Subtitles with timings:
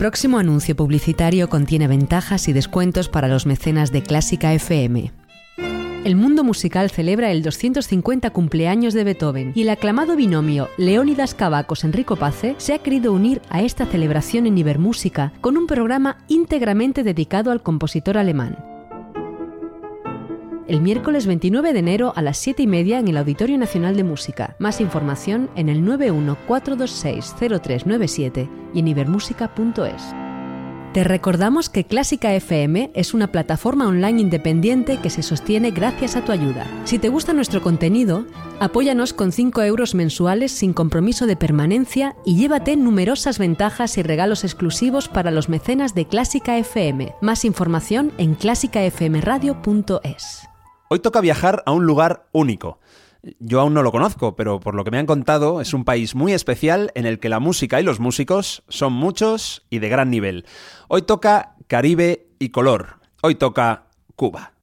[0.00, 5.12] Próximo anuncio publicitario contiene ventajas y descuentos para los mecenas de Clásica FM.
[6.06, 12.16] El mundo musical celebra el 250 cumpleaños de Beethoven y el aclamado binomio Leónidas Cavacos-Enrico
[12.16, 17.50] Pace se ha querido unir a esta celebración en Ibermúsica con un programa íntegramente dedicado
[17.50, 18.69] al compositor alemán
[20.70, 24.04] el miércoles 29 de enero a las 7 y media en el Auditorio Nacional de
[24.04, 24.54] Música.
[24.60, 30.14] Más información en el 914260397 y en ibermúsica.es.
[30.92, 36.24] Te recordamos que Clásica FM es una plataforma online independiente que se sostiene gracias a
[36.24, 36.68] tu ayuda.
[36.84, 38.24] Si te gusta nuestro contenido,
[38.60, 44.44] apóyanos con 5 euros mensuales sin compromiso de permanencia y llévate numerosas ventajas y regalos
[44.44, 47.16] exclusivos para los mecenas de Clásica FM.
[47.20, 50.49] Más información en clásicafmradio.es.
[50.92, 52.80] Hoy toca viajar a un lugar único.
[53.38, 56.16] Yo aún no lo conozco, pero por lo que me han contado es un país
[56.16, 60.10] muy especial en el que la música y los músicos son muchos y de gran
[60.10, 60.46] nivel.
[60.88, 62.96] Hoy toca Caribe y color.
[63.22, 63.84] Hoy toca
[64.16, 64.54] Cuba.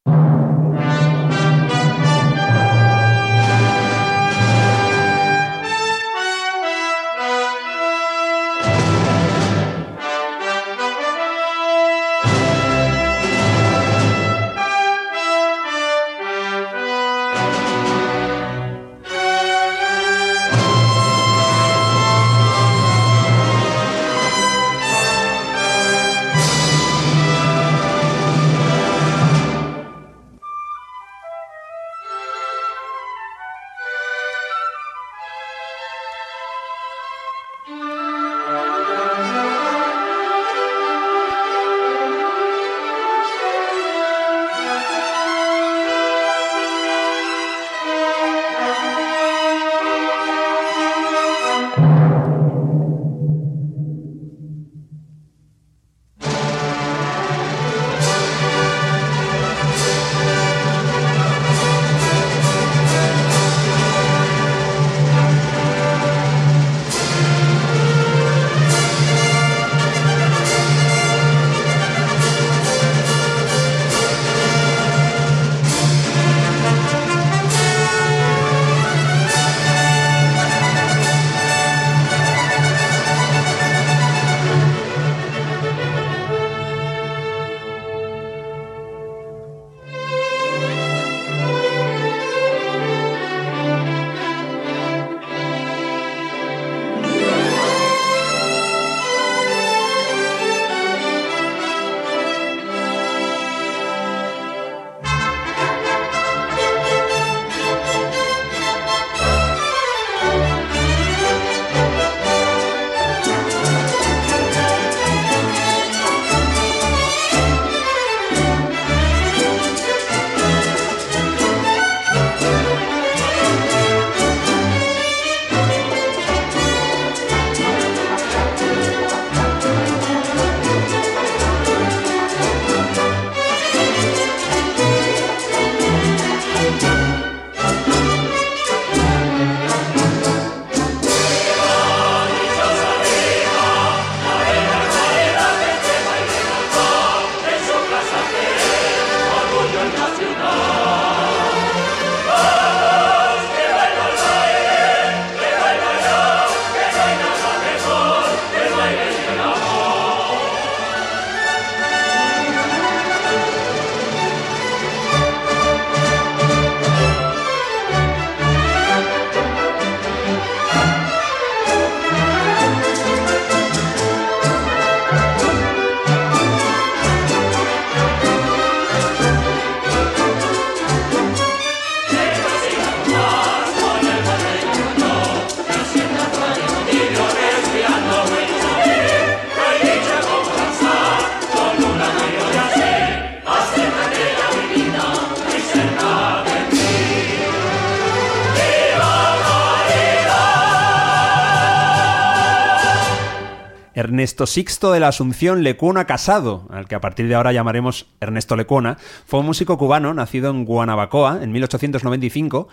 [204.28, 208.58] Ernesto Sixto de la Asunción Lecuona Casado, al que a partir de ahora llamaremos Ernesto
[208.58, 212.68] Lecuona, fue un músico cubano nacido en Guanabacoa en 1895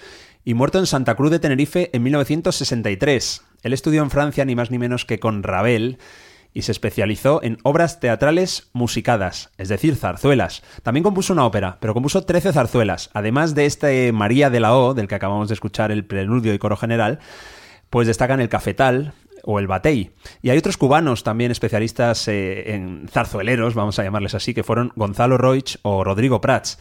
[0.44, 3.42] y muerto en Santa Cruz de Tenerife en 1963.
[3.62, 5.98] Él estudió en Francia ni más ni menos que con Ravel
[6.52, 10.64] y se especializó en obras teatrales musicadas, es decir, zarzuelas.
[10.82, 13.10] También compuso una ópera, pero compuso 13 zarzuelas.
[13.14, 16.58] Además de este María de la O, del que acabamos de escuchar el preludio y
[16.58, 17.20] coro general,
[17.90, 20.12] pues destacan el Cafetal, o el Batey.
[20.42, 24.92] Y hay otros cubanos también especialistas eh, en zarzueleros, vamos a llamarles así, que fueron
[24.96, 26.78] Gonzalo Roig o Rodrigo Prats.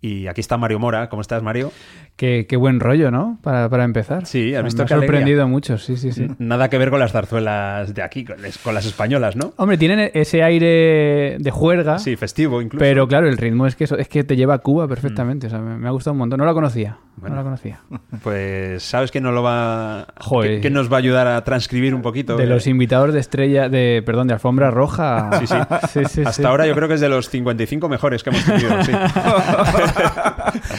[0.00, 1.08] Y aquí está Mario Mora.
[1.08, 1.72] ¿Cómo estás, Mario?
[2.16, 3.38] Qué, qué buen rollo, ¿no?
[3.42, 4.26] Para, para empezar.
[4.26, 6.28] Sí, has visto Me ha sorprendido mucho, sí, sí, sí.
[6.38, 9.54] Nada que ver con las zarzuelas de aquí, con, con las españolas, ¿no?
[9.56, 11.98] Hombre, tienen ese aire de juerga.
[11.98, 12.80] Sí, festivo incluso.
[12.84, 15.46] Pero claro, el ritmo es que eso, es que te lleva a Cuba perfectamente.
[15.48, 16.38] O sea, me, me ha gustado un montón.
[16.38, 16.98] No la conocía.
[17.16, 17.34] Bueno.
[17.36, 17.80] no la conocía.
[18.22, 20.56] Pues, ¿sabes quién nos lo va Joder.
[20.56, 22.36] que, que nos va a ayudar a transcribir un poquito?
[22.36, 25.30] De los invitados de estrella, de, perdón, de alfombra roja.
[25.40, 25.54] Sí, sí.
[25.92, 26.44] Sí, sí, Hasta sí.
[26.44, 28.92] ahora yo creo que es de los 55 mejores que hemos tenido, sí.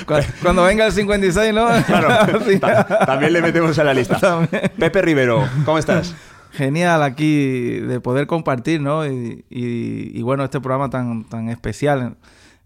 [0.06, 0.92] Cu- Cuando venga el
[1.34, 1.68] 56, ¿no?
[1.86, 2.60] Claro, Sí.
[2.60, 4.18] ta- también le metemos a la lista.
[4.20, 4.72] También.
[4.78, 6.16] Pepe Rivero, ¿cómo estás?
[6.52, 9.06] Genial aquí de poder compartir, ¿no?
[9.08, 12.16] Y, y- y bueno, este programa tan, tan especial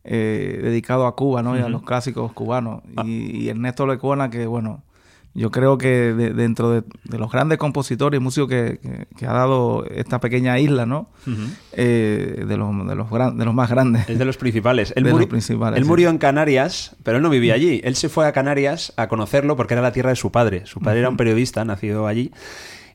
[0.03, 1.57] eh, dedicado a Cuba, ¿no?
[1.57, 2.81] Y a los clásicos cubanos.
[3.05, 4.83] Y, y Ernesto Lecuona, que bueno,
[5.37, 9.25] yo creo que de- dentro de, de los grandes compositores y músicos que, que- que
[9.27, 11.09] ha dado esta pequeña isla, ¿no?
[11.73, 14.09] Eh, de, los, de, los gran- de los más grandes.
[14.09, 14.93] Es de los principales.
[14.95, 15.87] Él, De muri- los principales, él sí.
[15.87, 17.79] murió en Canarias, pero él no vivía allí.
[17.83, 20.65] Él se fue a Canarias a conocerlo porque era la tierra de su padre.
[20.65, 22.31] Su padre era un periodista, nacido allí.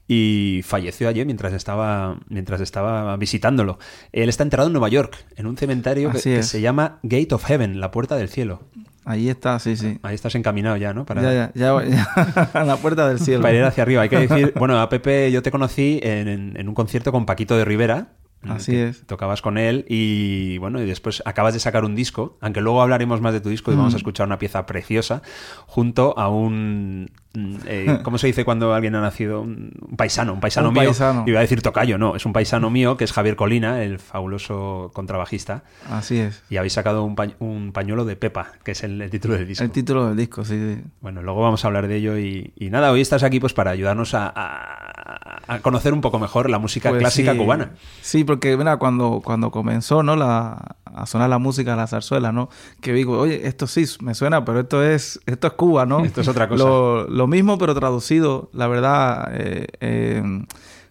[0.08, 3.78] Y falleció allí mientras estaba, mientras estaba visitándolo.
[4.10, 7.80] Él está enterrado en Nueva York, en un cementerio que, se llama Gate of Heaven,
[7.80, 8.62] la puerta del cielo.
[9.04, 9.98] Ahí está, sí, sí.
[10.02, 11.04] Ahí estás encaminado ya, ¿no?
[11.04, 12.02] Para, Ya, ya, ya,
[12.54, 13.42] a la puerta del cielo.
[13.42, 14.02] para ir hacia arriba.
[14.02, 17.26] Hay que decir, bueno, a Pepe yo te conocí en, en- en un concierto con
[17.26, 18.08] Paquito de Rivera.
[18.48, 19.06] Así es.
[19.06, 23.20] Tocabas con él y bueno, y después acabas de sacar un disco, aunque luego hablaremos
[23.20, 23.78] más de tu disco y Mm.
[23.78, 25.22] vamos a escuchar una pieza preciosa
[25.66, 27.10] junto a un...
[27.34, 29.42] mm, eh, ¿Cómo se dice cuando alguien ha nacido?
[29.42, 30.84] Un paisano, un paisano Un mío.
[30.84, 31.24] paisano.
[31.26, 34.90] Iba a decir tocayo, no, es un paisano mío que es Javier Colina, el fabuloso
[34.92, 35.62] contrabajista.
[35.90, 36.42] Así es.
[36.50, 39.46] Y habéis sacado un, pañ- un pañuelo de Pepa, que es el, el título del
[39.46, 39.64] disco.
[39.64, 40.58] El título del disco, sí.
[40.58, 40.82] sí.
[41.00, 43.70] Bueno, luego vamos a hablar de ello y, y nada, hoy estás aquí pues para
[43.70, 47.38] ayudarnos a, a- a conocer un poco mejor la música Pues clásica sí.
[47.38, 47.72] cubana.
[48.00, 50.16] Sí, porque mira, cuando, cuando comenzó, ¿no?
[50.16, 52.48] La, a sonar la música, la zarzuela, ¿no?
[52.80, 56.04] Que digo, oye, esto sí me suena, pero esto es, esto es Cuba, ¿no?
[56.04, 56.64] Esto es otra cosa.
[56.64, 60.44] Lo, lo mismo, pero traducido, la verdad, eh, eh,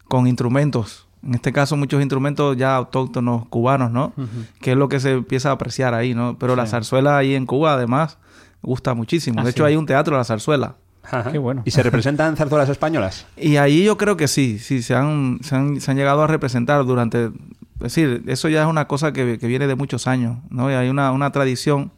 [0.08, 1.08] con instrumentos.
[1.24, 4.12] En este caso, muchos instrumentos ya autóctonos cubanos, ¿no?
[4.60, 6.38] Que es lo que se empieza a apreciar ahí, ¿no?
[6.40, 8.18] Pero la zarzuela ahí en Cuba, además,
[8.64, 9.40] gusta muchísimo.
[9.40, 9.70] Ah, de hecho, sí.
[9.70, 10.76] hay un teatro de la zarzuela.
[11.04, 11.32] Ajá.
[11.32, 11.64] Qué bueno.
[11.66, 13.26] ¿Y se representan zarzuelas españolas?
[13.38, 16.28] Y ahí yo creo que sí, sí, se han, se han, se han llegado a
[16.28, 17.26] representar durante...
[17.26, 20.70] Es decir, eso ya es una cosa que, que viene de muchos años, ¿no?
[20.70, 21.92] Y hay una, una tradición.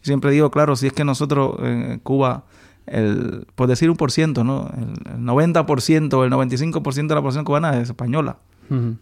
[0.00, 2.44] Siempre digo, claro, si es que nosotros en Cuba,
[2.86, 4.70] el, por decir un por ciento, ¿no?
[4.74, 8.38] El, el 90%, el 95% de la población cubana es española.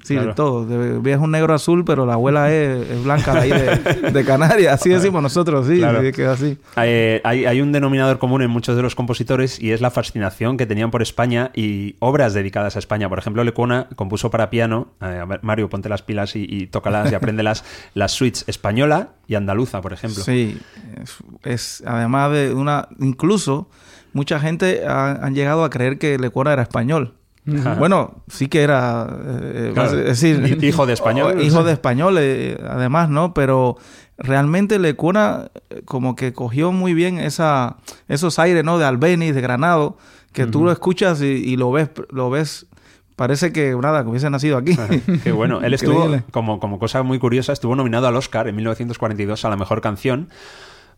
[0.02, 0.28] Sí, Claro.
[0.28, 0.66] de todo.
[0.66, 4.25] De- ves un negro azul, pero la abuela es, es blanca de ahí de, de
[4.25, 4.75] Canarias.
[4.80, 6.02] Así decimos nosotros, sí, Claro.
[6.02, 6.59] sí, que es así.
[6.76, 10.56] Eh, hay, hay un denominador común en muchos de los compositores y es la fascinación
[10.56, 13.09] que tenían por España y obras dedicadas a España.
[13.09, 16.66] Por ejemplo, Lecuona compuso para piano, eh, a ver, Mario, ponte las pilas y, y
[16.66, 20.23] tócalas y apréndelas, las suites española y andaluza, por ejemplo.
[20.23, 20.59] Sí,
[21.02, 23.68] es, es- además de una, incluso
[24.12, 27.14] mucha gente ha- han llegado a creer que Lecuona era español.
[27.58, 27.74] Ajá.
[27.78, 29.06] Bueno, sí que era,
[29.42, 29.98] eh, Claro.
[30.00, 31.42] es decir, Hi- hijo de español.
[31.42, 33.34] hijo de español, eh, además, ¿no?
[33.34, 33.76] Pero
[34.16, 37.76] realmente Lecuona eh, como que cogió muy bien esa,
[38.08, 38.78] esos aires, ¿no?
[38.78, 39.96] De Albeniz, de Granado,
[40.32, 42.66] que tú lo escuchas y, y lo ves, lo ves,
[43.14, 44.76] parece que nada, que hubiese nacido aquí.
[45.22, 45.60] Qué bueno.
[45.62, 49.56] Él estuvo, como, como cosa muy curiosa, estuvo nominado al Oscar en 1942 a la
[49.56, 50.28] mejor canción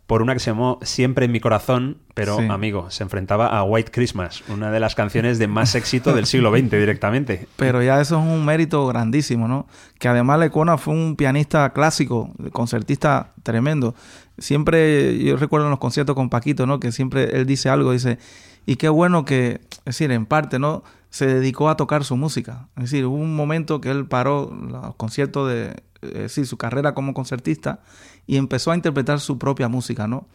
[0.07, 2.47] por una que se llamó Siempre en mi corazón, pero Sí.
[2.49, 6.51] amigo, se enfrentaba a White Christmas, una de las canciones de más éxito del siglo
[6.57, 7.49] XX directamente.
[7.57, 9.67] Pero ya eso es un mérito grandísimo, ¿no?
[9.99, 13.95] Que además Lecuona fue un pianista clásico, concertista tremendo.
[14.39, 16.79] Siempre, yo recuerdo en los conciertos con Paquito, ¿no?
[16.79, 18.19] Que siempre él dice algo, dice,
[18.65, 20.85] y qué bueno que, es decir, en parte, ¿no?
[21.11, 22.69] Se dedicó a tocar su música.
[22.77, 26.95] Es decir, hubo un momento que él paró los conciertos de, es decir, su carrera
[26.95, 27.81] como concertista
[28.27, 30.27] y empezó a interpretar su propia música, ¿no?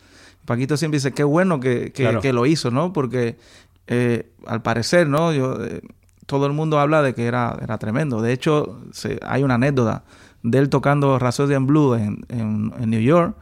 [0.45, 2.21] Paquito siempre dice, qué bueno que, que- Claro.
[2.21, 2.93] que lo hizo, ¿no?
[2.93, 3.37] Porque
[3.87, 5.33] eh, al parecer, ¿no?
[5.33, 5.81] Yo, eh,
[6.25, 8.21] todo el mundo habla de que era, era tremendo.
[8.21, 10.03] De hecho, se- hay una anécdota
[10.43, 13.35] de él tocando Rhapsody Blue en, en, en New York,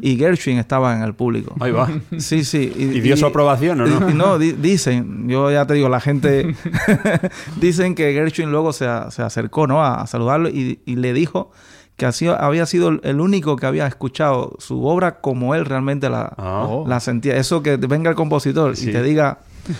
[0.00, 1.54] y Gershwin estaba en el público.
[1.60, 1.88] Ahí va.
[2.18, 2.72] Sí, sí.
[2.74, 4.10] ¿Y dio su aprobación o no?
[4.10, 6.56] y- no, di- dicen, yo ya te digo, la gente
[7.60, 9.84] dicen que Gershwin luego se, se acercó, ¿no?
[9.84, 11.50] A, saludarlo y le dijo
[11.96, 16.32] que así había sido el único que había escuchado su obra como él realmente la,
[16.36, 16.66] Ah.
[16.68, 16.84] Oh.
[16.86, 17.36] la sentía.
[17.36, 18.90] Eso que venga el compositor Sí.
[18.90, 19.38] y te diga...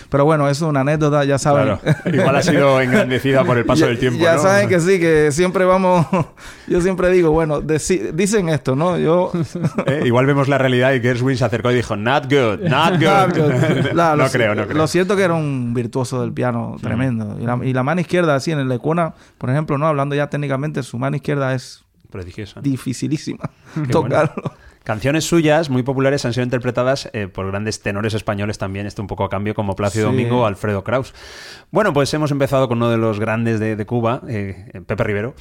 [0.09, 1.77] Pero bueno, eso es una anécdota, ya saben.
[1.77, 1.97] Claro.
[2.17, 4.19] Igual ha sido engrandecida por el paso Ya- del tiempo.
[4.21, 4.41] Ya ¿no?
[4.41, 6.05] saben que sí, que siempre vamos.
[6.67, 8.97] Yo siempre digo, bueno, dicen esto, ¿no?
[8.97, 9.31] Yo.
[9.85, 13.93] Eh, Igual vemos la realidad y Gershwin se acercó y dijo, not good, not good.
[13.93, 14.77] La- no lo- creo, no creo.
[14.77, 17.37] Lo cierto que era un virtuoso del piano tremendo.
[17.39, 20.27] Y la, y la mano izquierda, así en el Lecuna, por ejemplo, no hablando ya
[20.29, 22.61] técnicamente, su mano izquierda es Prodigioso.
[22.61, 24.53] dificilísima Qué tocarlo.
[24.83, 29.09] Canciones suyas muy populares han sido interpretadas eh, por grandes tenores españoles también, esto un
[29.09, 30.15] poco a cambio, como Plácido Sí.
[30.15, 31.13] Domingo o Alfredo Kraus.
[31.71, 35.35] Bueno, pues hemos empezado con uno de los grandes de, de Cuba, eh, Pepe Rivero,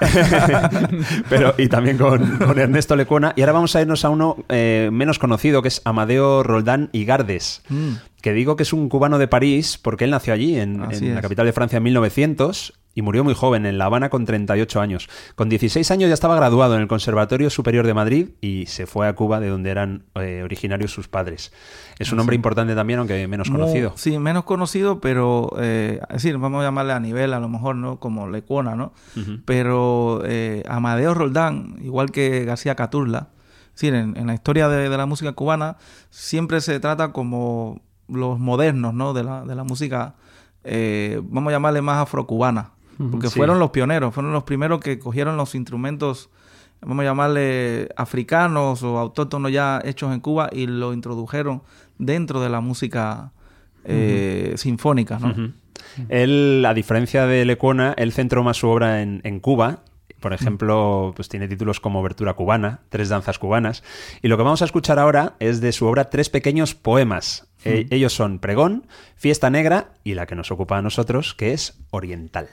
[1.28, 3.32] Pero, y también con, con Ernesto Lecuona.
[3.36, 7.04] Y ahora vamos a irnos a uno eh, menos conocido, que es Amadeo Roldán y
[7.04, 7.62] Gardes.
[7.68, 7.92] Mm.
[8.20, 11.22] Que digo que es un cubano de París porque él nació allí, en, en la
[11.22, 15.08] capital de Francia, en 1900 y murió muy joven, en La Habana, con 38 años.
[15.36, 19.06] Con 16 años ya estaba graduado en el Conservatorio Superior de Madrid y se fue
[19.06, 21.52] a Cuba, de donde eran eh, originarios sus padres.
[22.00, 23.92] Es un hombre importante también, aunque menos conocido.
[23.94, 27.76] Sí, menos conocido, pero eh, es decir, vamos a llamarle a nivel, a lo mejor,
[27.76, 28.00] ¿no?
[28.00, 28.92] Como Lecuona, ¿no?
[29.44, 33.28] Pero eh, Amadeo Roldán, igual que García Caturla,
[33.66, 35.76] es decir, en, en la historia de, de la música cubana
[36.10, 39.12] siempre se trata como los modernos, ¿no?
[39.12, 40.16] De la, de la música,
[40.64, 42.72] eh, vamos a llamarle más afrocubana,
[43.10, 43.36] porque Sí.
[43.38, 46.30] fueron los pioneros, fueron los primeros que cogieron los instrumentos,
[46.80, 51.62] vamos a llamarle africanos o autóctonos ya hechos en Cuba y lo introdujeron
[51.98, 53.32] dentro de la música
[53.84, 55.52] eh, sinfónica, ¿no?
[56.08, 59.80] Él, a diferencia de Lecuona, él centró más su obra en, en Cuba.
[60.20, 63.84] Por ejemplo, pues tiene títulos como Obertura cubana, Tres danzas cubanas.
[64.20, 67.46] Y lo que vamos a escuchar ahora es de su obra Tres pequeños poemas.
[67.68, 71.78] Eh, ellos son Pregón, Fiesta Negra y la que nos ocupa a nosotros, que es
[71.90, 72.48] Oriental.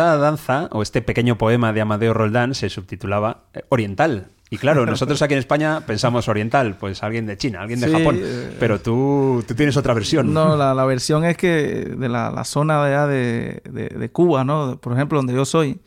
[0.00, 4.28] Esta danza o este pequeño poema de Amadeo Roldán se subtitulaba eh, Oriental.
[4.48, 7.92] Y claro, nosotros aquí en España pensamos oriental, pues alguien de China, alguien de Sí,
[7.92, 8.18] Japón.
[8.20, 10.32] eh, Pero tú, tú tienes otra versión.
[10.32, 14.78] No, la, la versión es que de la, la zona de, de, de, Cuba, ¿no?
[14.80, 15.80] Por ejemplo, donde yo soy,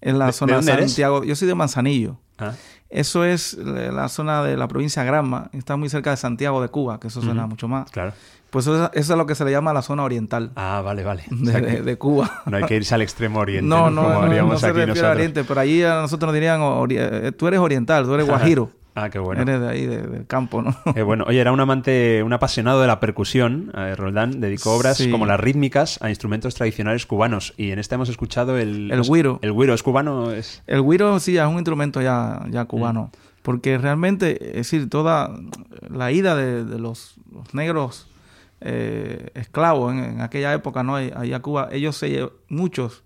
[0.00, 0.86] es la ¿De- zona de eres?
[0.90, 1.22] Santiago.
[1.22, 2.18] Yo soy de Manzanillo.
[2.38, 2.54] Ah,
[2.90, 5.48] Eso es la la zona de la provincia Granma.
[5.52, 7.50] Está muy cerca de Santiago de Cuba, que eso suena Ujú.
[7.50, 7.90] mucho más.
[7.90, 8.12] claro.
[8.50, 11.22] Pues eso, eso es lo que se le llama la zona oriental Ah, vale, vale.
[11.30, 12.42] O de, sea de- que de Cuba.
[12.46, 13.64] no hay que irse al extremo oriente.
[13.68, 15.12] No, no, no, no, haríamos se aquí refiere a.
[15.12, 18.72] Oriente, pero allí a nosotros nos dirían, eh, tú eres oriental, tú eres guajiro.
[18.94, 19.42] Ah, qué bueno.
[19.42, 20.74] Eres de ahí, de- del campo, ¿no?
[20.96, 23.70] Eh, bueno, oye, era un amante, un apasionado de la percusión.
[23.76, 25.10] Eh, Roldán dedicó obras Sí.
[25.10, 27.54] como las rítmicas a instrumentos tradicionales cubanos.
[27.56, 28.90] Y en esta hemos escuchado el...
[28.90, 29.38] El güiro.
[29.42, 30.62] El güiro es cubano, es...
[30.66, 33.10] El güiro sí es un instrumento ya, ya cubano.
[33.42, 35.30] Porque realmente, es decir, toda
[35.88, 38.06] la ida de, de los, los negros
[38.60, 40.96] eh, esclavos en, en aquella época, ¿no?
[40.96, 43.02] Allá a Cuba, ellos se, muchos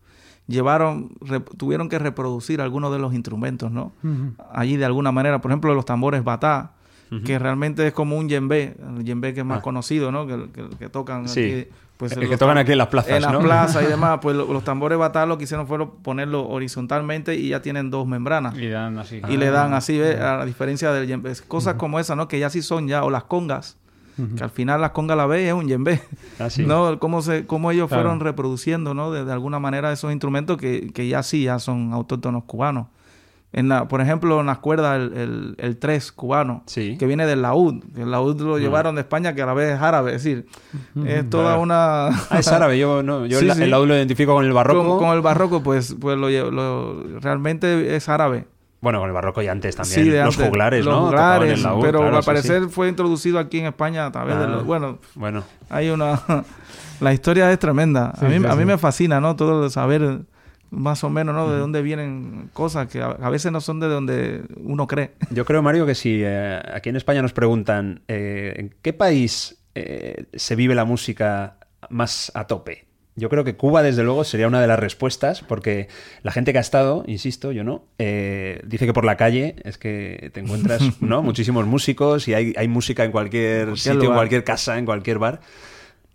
[0.47, 3.93] llevaron, re- tuvieron que reproducir algunos de los instrumentos, ¿no?
[4.53, 6.73] Allí de alguna manera, por ejemplo, los tambores batá,
[7.25, 9.63] que realmente es como un yembe, el yembe que es más Ah.
[9.63, 10.27] conocido, ¿no?
[10.27, 11.41] Que, que- que tocan Sí.
[11.45, 13.39] aquí, pues, El que tocan aquí en las plazas, en las ¿no?
[13.41, 17.51] plazas y demás, pues lo- los tambores batá lo que hicieron fue ponerlo horizontalmente y
[17.51, 18.59] ya tienen dos membranas.
[18.59, 19.21] Y dan así.
[19.29, 20.19] Y le dan así, ¿ves?
[20.21, 21.33] a la diferencia del yembe.
[21.47, 22.27] Cosas como esa, ¿no?
[22.27, 23.77] Que ya sí son ya, o las congas,
[24.37, 26.00] que al final las congas la ve y es un yembe.
[26.38, 26.64] Ah, sí.
[26.66, 26.98] ¿No?
[26.98, 28.03] Cómo, se, cómo ellos Claro.
[28.05, 29.11] fueron reproduciendo, ¿no?
[29.12, 32.87] De, de alguna manera esos instrumentos que, que ya sí, ya son autóctonos cubanos.
[33.57, 36.96] En la, por ejemplo, en las cuerdas, el, el, el tres cubano, Sí.
[36.98, 37.85] que viene del laúd.
[37.96, 40.16] El laúd lo llevaron de España, que a la vez es árabe.
[40.16, 40.46] Es decir,
[41.07, 42.09] es toda una...
[42.09, 42.81] Ah, es árabe.
[42.81, 43.62] Yo, no, yo Sí, el, sí.
[43.62, 44.88] el laúd lo identifico con el barroco.
[44.88, 48.46] Con, con el barroco, pues, pues lo, lo- realmente es árabe.
[48.85, 50.05] Bueno, con el barroco y antes también.
[50.05, 50.49] Sí, de los antes.
[50.49, 51.07] juglares, Los ¿no?
[51.07, 52.68] Juglares, laúd, pero claro, al parecer sí.
[52.68, 54.49] fue introducido aquí en España a través de Ah.
[54.49, 54.64] los...
[54.64, 56.20] Bueno, Bueno, hay una...
[57.01, 58.12] la historia es tremenda.
[58.20, 59.35] Sí, a mí, a mí me fascina, ¿no?
[59.35, 60.20] Todo saber
[60.70, 61.51] más o menos, ¿no?
[61.51, 65.12] De dónde vienen cosas que a, a veces no son de donde uno cree.
[65.31, 69.57] yo creo, Mario, que si eh, aquí en España nos preguntan eh, ¿en qué país
[69.75, 71.57] eh, se vive la música
[71.90, 72.84] más a tope?
[73.16, 75.88] Yo creo que Cuba, desde luego, sería una de las respuestas, porque
[76.22, 79.79] la gente que ha estado, insisto, yo no, eh, dice que por la calle es
[79.79, 81.22] que te encuentras ¿no?
[81.22, 85.18] muchísimos músicos y hay, hay música en cualquier Cualquier sitio, en cualquier casa, en cualquier
[85.18, 85.40] bar.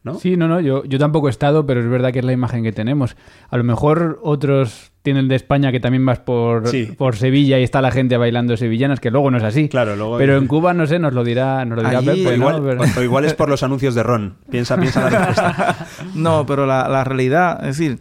[0.04, 0.16] ¿No?
[0.16, 2.64] Sí, no, no, yo, yo tampoco he estado, pero es verdad que es la imagen
[2.64, 3.16] que tenemos.
[3.50, 6.86] A lo mejor otros tienen de España que también vas por, Sí.
[6.98, 9.70] por Sevilla y está la gente bailando sevillanas, que luego no es así.
[9.70, 12.28] Claro, luego- Pero en Cuba, no sé, nos lo dirá, nos lo dirá Allí- Pepe,
[12.28, 12.36] O ¿no?
[12.36, 14.36] igual, Pero- o- o igual es por los anuncios de Ron.
[14.50, 15.88] Piensa, piensa la respuesta.
[16.16, 18.00] No, pero la, la realidad, es decir,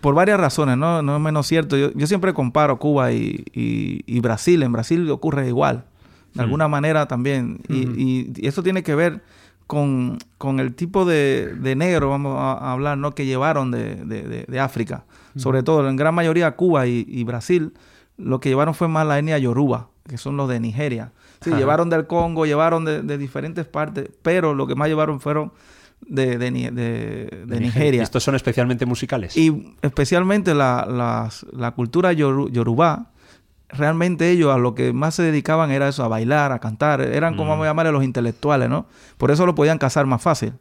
[0.00, 1.02] por varias razones, ¿no?
[1.02, 1.76] No es menos cierto.
[1.76, 4.62] Yo, yo siempre comparo Cuba y, y- y Brasil.
[4.62, 5.84] En Brasil ocurre igual,
[6.34, 7.58] de alguna manera también.
[7.68, 9.20] Y, y- y eso tiene que ver
[9.66, 13.12] con, con el tipo de, de negro, vamos a, hablar, ¿no?
[13.14, 15.04] Que llevaron de, de- de- África.
[15.36, 17.72] Sobre todo, en gran mayoría Cuba y, y Brasil,
[18.16, 21.12] lo que llevaron fue más la etnia yoruba, que son los de Nigeria.
[21.42, 21.58] Sí, Ajá.
[21.58, 25.52] llevaron del Congo, llevaron de, diferentes partes, pero lo que más llevaron fueron
[26.00, 28.02] de, de, de- de Nigeria.
[28.02, 29.36] Estos son especialmente musicales.
[29.36, 33.10] Y especialmente la, las- la cultura yoru- yorubá,
[33.68, 37.00] realmente ellos a lo que más se dedicaban era eso, a bailar, a cantar.
[37.00, 37.50] Eran como Mm.
[37.50, 38.86] vamos a llamarle los intelectuales, ¿no?
[39.18, 40.54] Por eso lo podían cazar más fácil.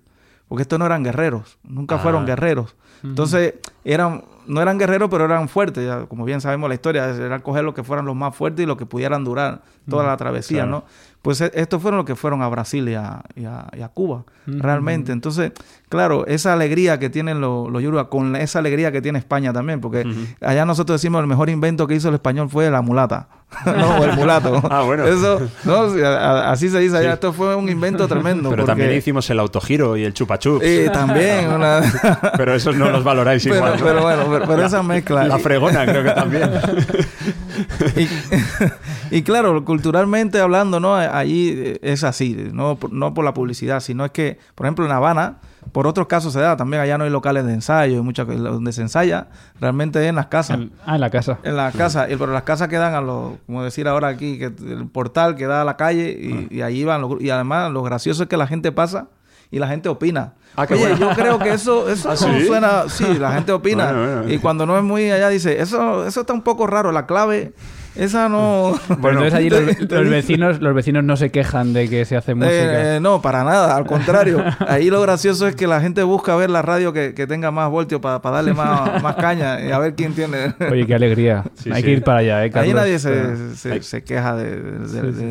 [0.48, 2.00] Porque estos no eran guerreros, nunca Ah.
[2.00, 2.76] fueron guerreros.
[3.04, 5.86] Entonces, eran, no eran guerreros, pero eran fuertes.
[5.86, 8.66] Ya, como bien sabemos la historia, era coger los que fueran los más fuertes y
[8.68, 10.72] los que pudieran durar toda la travesía, claro.
[10.72, 10.84] ¿no?
[11.26, 13.88] Pues eh, estos fueron los que fueron a Brasil y a, y a- y a
[13.88, 15.12] Cuba, realmente.
[15.12, 15.54] Entonces,
[15.90, 19.52] claro, esa alegría que tienen los, los yoruba, con la- esa alegría que tiene España
[19.52, 20.06] también, porque
[20.40, 23.28] allá nosotros decimos el mejor invento que hizo el español fue la mulata,
[23.66, 23.98] ¿no?
[23.98, 24.62] O el mulato.
[24.70, 25.06] Ah, bueno.
[25.08, 27.14] Eso, no, Sí, a- a- así se dice allá, Sí.
[27.16, 28.52] esto fue un invento tremendo.
[28.52, 30.64] Pero porque- también hicimos el autogiro y el chupachups.
[30.64, 31.82] Eh, también, una...
[32.38, 33.74] Pero esos no los valoráis pero, igual.
[33.84, 35.24] pero bueno, pero, pero La- esa mezcla.
[35.26, 36.52] La fregona creo que también.
[39.12, 40.96] y, y claro, culturalmente hablando, ¿no?
[41.18, 44.86] Allí eh, es así, no por, no por la publicidad, sino es que, por ejemplo,
[44.86, 45.38] en Habana,
[45.72, 48.72] por otros casos se da, también allá no hay locales de ensayo, hay muchas donde
[48.72, 49.28] se ensaya,
[49.60, 50.58] realmente es en las casas.
[50.58, 51.40] En- ah, en la casa.
[51.44, 54.46] En la casa, y- pero las casas quedan a los, como decir ahora aquí, que
[54.46, 57.72] el portal que da a la calle y, y allí van los gru- y además
[57.72, 59.08] lo gracioso es que la gente pasa
[59.52, 60.34] y la gente opina.
[60.58, 60.98] Ah, Oye, bueno.
[60.98, 62.46] yo creo que eso, eso ¿Ah, sí?
[62.46, 63.92] suena, sí, la gente opina.
[63.92, 64.34] Bueno, bueno.
[64.34, 67.54] Y cuando no es muy allá dice, eso, eso está un poco raro, la clave
[67.96, 68.74] Esa no.
[69.00, 69.50] Bueno, entonces allí
[69.90, 72.54] los, vecinos, los vecinos no se quejan de que se hace música.
[72.54, 74.44] Eh, eh, no, para nada, al contrario.
[74.68, 77.70] Ahí lo gracioso es que la gente busca ver la radio que, que tenga más
[77.70, 80.54] voltios para darle más, más caña y a ver quién tiene.
[80.70, 81.44] Oye, qué alegría.
[81.56, 81.84] Sí, Hay sí.
[81.84, 82.76] que ir para allá, ¿eh, Ahí Carlos?
[82.76, 84.56] nadie Pero- se, se, Ahí- se queja de,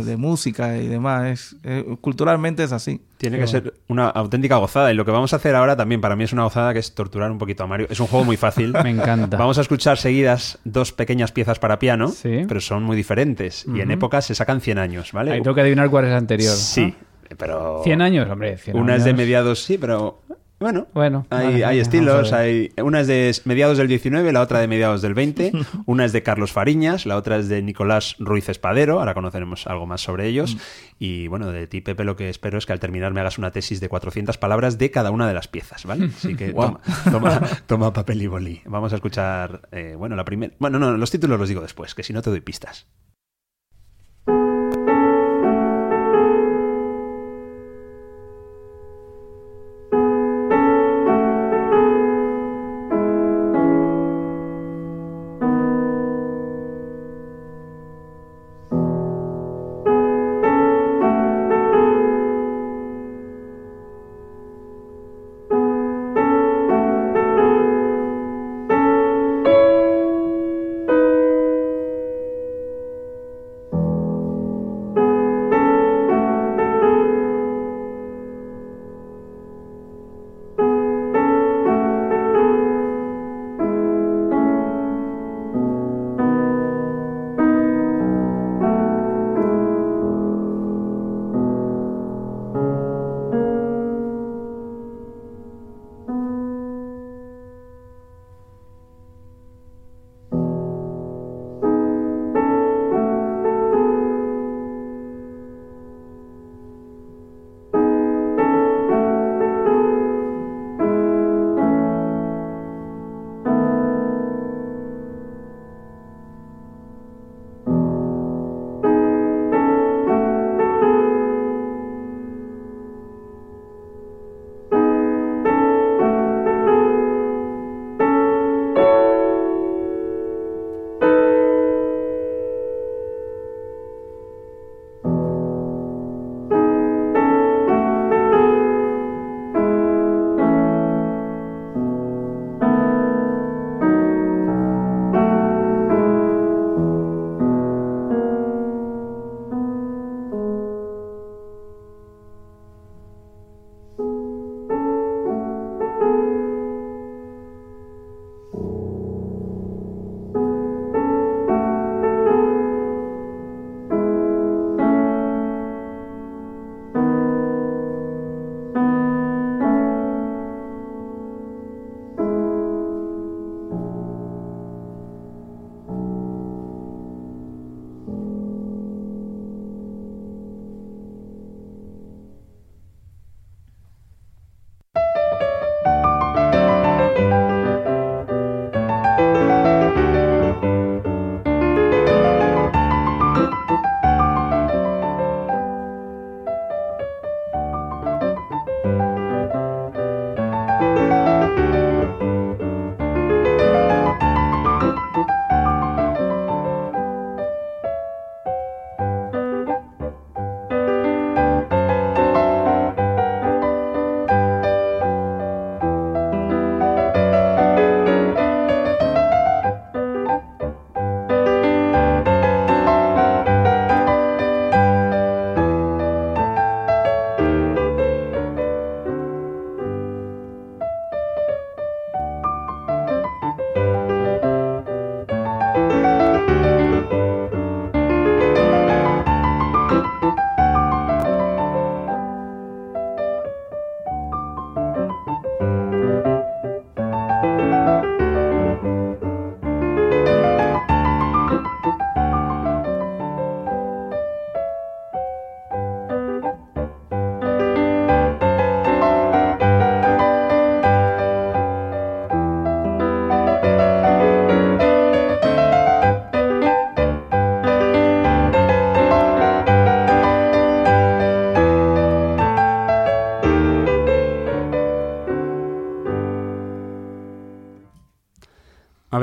[0.05, 1.27] de- música y demás.
[1.27, 3.01] Es, eh, culturalmente es así.
[3.19, 4.93] Tiene que ser una auténtica gozada.
[4.93, 6.95] Y lo que vamos a hacer ahora también para mí es una gozada que es
[6.95, 7.87] torturar un poquito a Mario.
[7.89, 8.75] Es un juego muy fácil.
[8.85, 9.37] Me encanta.
[9.39, 12.45] Vamos a escuchar seguidas dos pequeñas piezas para piano, Sí.
[12.55, 13.67] Pero son muy diferentes.
[13.67, 15.33] Y en épocas se sacan 100 años, ¿vale?
[15.33, 16.55] Ahí tengo que adivinar cuál es la anterior.
[16.55, 16.95] Sí,
[17.37, 17.81] pero...
[17.83, 18.59] 100 años, hombre.
[18.59, 20.23] 100 Una es de mediados, sí, pero
[20.61, 20.87] bueno.
[20.95, 24.69] Bueno, Hay, vale, hay estilos, hay, una es de mediados del 19, la otra de
[24.69, 25.53] mediados del 20,
[25.87, 29.87] una es de Carlos Fariñas, la otra es de Nicolás Ruiz Espadero, ahora conoceremos algo
[29.87, 30.27] más sobre Mm.
[30.27, 30.57] ellos,
[30.99, 33.51] y bueno, de ti Pepe lo que espero es que al terminar me hagas una
[33.51, 36.07] tesis de 400 palabras de cada una de las piezas, ¿vale?
[36.17, 38.63] Así que toma, toma, toma papel y boli.
[38.65, 42.03] Vamos a escuchar, eh, bueno, la primera, bueno, no, los títulos los digo después, que
[42.03, 42.87] si no te doy pistas.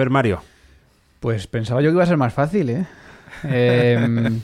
[0.02, 0.42] Ver, Mario.
[1.20, 2.86] Pues pensaba yo que iba a ser más fácil, ¿eh?
[3.44, 4.42] Em,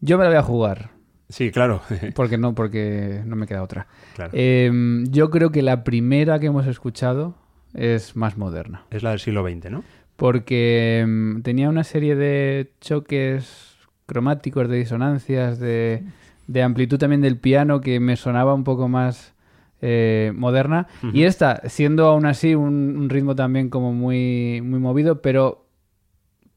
[0.00, 0.90] yo me la voy a jugar.
[1.28, 1.82] Sí, claro.
[2.14, 3.88] Porque no, porque no me queda otra.
[4.14, 4.30] Claro.
[4.34, 7.34] Em, yo creo que la primera que hemos escuchado
[7.74, 8.84] es más moderna.
[8.90, 9.84] Es la del siglo XX, ¿no?
[10.16, 16.04] Porque em, tenía una serie de choques cromáticos, de disonancias, de,
[16.46, 19.34] de amplitud también del piano que me sonaba un poco más
[19.82, 20.86] eh, moderna.
[21.12, 25.66] Y esta, siendo aún así un, un ritmo también como muy, muy movido, pero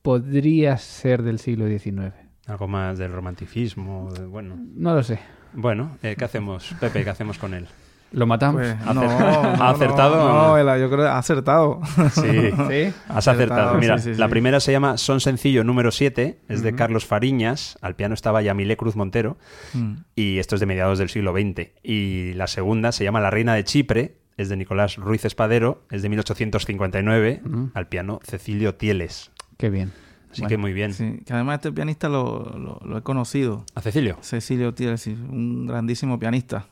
[0.01, 2.13] podría ser del siglo XIX.
[2.47, 4.55] Algo más del romanticismo, de- bueno.
[4.75, 5.19] No lo sé.
[5.53, 7.03] Bueno, eh, ¿qué hacemos, Pepe?
[7.03, 7.67] ¿Qué hacemos con él?
[8.11, 8.61] ¿Lo matamos?
[8.61, 9.43] Pues, ¿Ha no, acertado?
[9.57, 10.15] no, ¿Ha acertado?
[10.17, 11.79] No, no, yo creo que ha acertado.
[12.13, 12.21] Sí.
[12.69, 12.93] ¿Sí?
[13.07, 13.75] Has acertado.
[13.77, 17.77] Mira, sí, sí, la primera se llama Son Sencillo número 7, es de Carlos Fariñas,
[17.81, 19.37] al piano estaba Yamilé Cruz Montero,
[19.73, 19.93] Mm.
[20.15, 21.69] y esto es de mediados del siglo XX.
[21.83, 26.01] Y la segunda se llama La Reina de Chipre, es de Nicolás Ruiz Espadero, es
[26.01, 27.41] de 1859,
[27.73, 29.31] al piano Cecilio Tieles.
[29.57, 29.91] Qué bien.
[30.31, 30.93] Así Bueno, que muy bien.
[30.93, 33.65] Sí, que además este pianista lo, lo- lo he conocido.
[33.73, 34.17] ¿A Cecilio?
[34.21, 36.67] Cecilio Tiel, sí, un grandísimo pianista.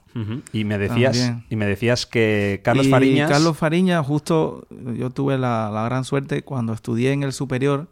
[0.53, 1.45] Y me decías También.
[1.49, 6.03] y me decías que Carlos Y Fariñas Carlos Fariñas, justo yo tuve la, la gran
[6.03, 7.87] suerte cuando estudié en el superior,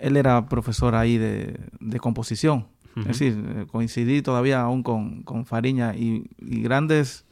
[0.00, 2.66] él era profesor ahí de, de composición.
[2.96, 7.24] Es decir, eh, coincidí todavía aún con, con Fariñas y, y grandes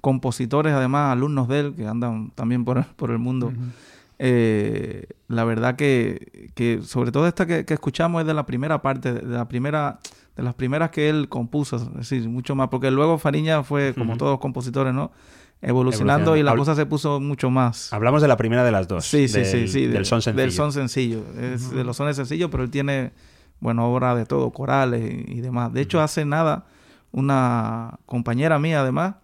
[0.00, 3.52] compositores, además alumnos de él, que andan también por, por el mundo.
[4.18, 8.80] Eh, la verdad que, que sobre todo esta que, que escuchamos es de la primera
[8.82, 9.98] parte, de la primera
[10.36, 14.10] de las primeras que él compuso, es decir, mucho más, porque luego Fariña fue, como
[14.12, 14.18] Ujú.
[14.18, 15.10] todos los compositores, ¿no?
[15.62, 16.36] Evolucionando, Evolucionando.
[16.38, 17.92] y la Habl- cosa se puso mucho más.
[17.92, 19.04] hablamos de la primera de las dos.
[19.04, 19.80] Sí, sí, del, sí, sí.
[19.86, 20.42] Del de- son sencillo.
[20.42, 21.24] Del son sencillo.
[21.38, 23.12] Es de los sones sencillos, pero él tiene,
[23.60, 25.72] bueno, obra de todo, corales y, y demás.
[25.72, 26.64] De hecho, hace nada,
[27.12, 29.16] una compañera mía, además,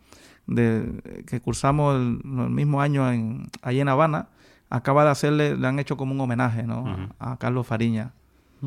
[0.46, 4.28] de, que cursamos el, el mismo año en, allí en Habana,
[4.68, 6.82] acaba de hacerle, le han hecho como un homenaje, ¿no?
[6.82, 6.90] Ujú.
[7.18, 8.12] a, a Carlos Fariña.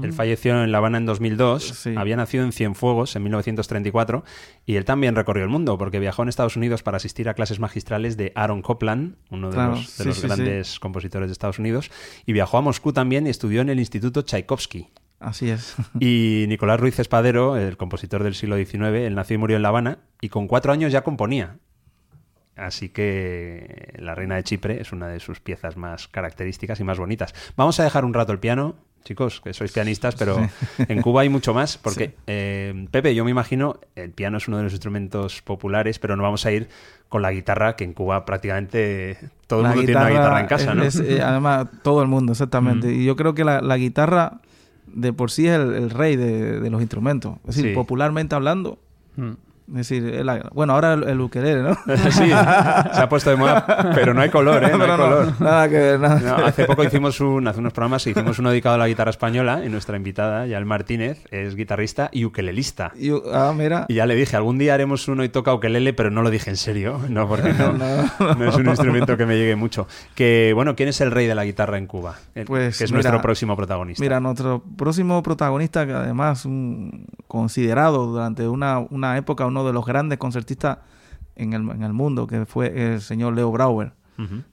[0.04, 1.93] Él falleció en La Habana en 2002, Sí.
[1.97, 4.23] había nacido en Cienfuegos en 1934
[4.65, 7.60] y él también recorrió el mundo porque viajó en Estados Unidos para asistir a clases
[7.60, 10.28] magistrales de Aaron Copland, uno de Claro, los, de sí, los sí, sí.
[10.28, 11.89] grandes compositores de Estados Unidos,
[12.25, 14.89] y viajó a Moscú también y estudió en el Instituto Tchaikovsky.
[15.19, 15.75] Así es.
[15.99, 18.75] Y Nicolás Ruiz Espadero, el compositor del siglo XIX,
[19.06, 21.58] él nació y murió en La Habana y con cuatro años ya componía.
[22.56, 26.99] Así que La Reina de Chipre es una de sus piezas más características y más
[26.99, 27.34] bonitas.
[27.56, 30.38] Vamos a dejar un rato el piano, chicos, que sois pianistas, pero
[30.77, 34.57] en Cuba hay mucho más, porque eh, Pepe, yo me imagino, el piano es uno
[34.57, 36.67] de los instrumentos populares, pero no vamos a ir
[37.07, 40.71] con la guitarra, que en Cuba prácticamente todo el mundo tiene una guitarra en casa,
[40.71, 40.83] es- ¿no?
[40.83, 42.91] es, eh, además, todo el mundo, exactamente.
[42.93, 44.41] Y yo creo que la, la guitarra
[44.85, 47.38] de por sí es el, el rey de, de los instrumentos.
[47.47, 47.75] Es decir, Sí.
[47.75, 48.79] popularmente hablando.
[49.15, 49.31] Mm.
[49.69, 51.75] Es decir, bueno, ahora el, el ukelele, ¿no?
[52.12, 54.71] sí, se ha puesto de moda, pero no hay color, ¿eh?
[54.77, 55.34] No hay no, color.
[55.41, 56.19] nada que ver, nada.
[56.19, 59.62] No, hace poco hicimos un, hace unos programas hicimos uno dedicado a la guitarra española
[59.65, 62.91] y nuestra invitada, Yael Martínez, es guitarrista y ukelelista.
[62.95, 63.86] Y, ah, mira.
[63.89, 66.49] Y ya le dije, algún día haremos uno y toca ukelele, pero no lo dije
[66.49, 69.88] en serio, no, porque no, no es un instrumento que me llegue mucho.
[70.15, 72.15] Que, bueno, ¿quién es el rey de la guitarra en Cuba?
[72.36, 74.01] El- Pues, que es mira, nuestro próximo protagonista.
[74.03, 79.86] Mira, nuestro próximo protagonista, que además un considerado durante una, una época uno de los
[79.86, 80.80] grandes concertistas
[81.36, 83.93] en el, en el mundo, que fue el señor Leo Brauer,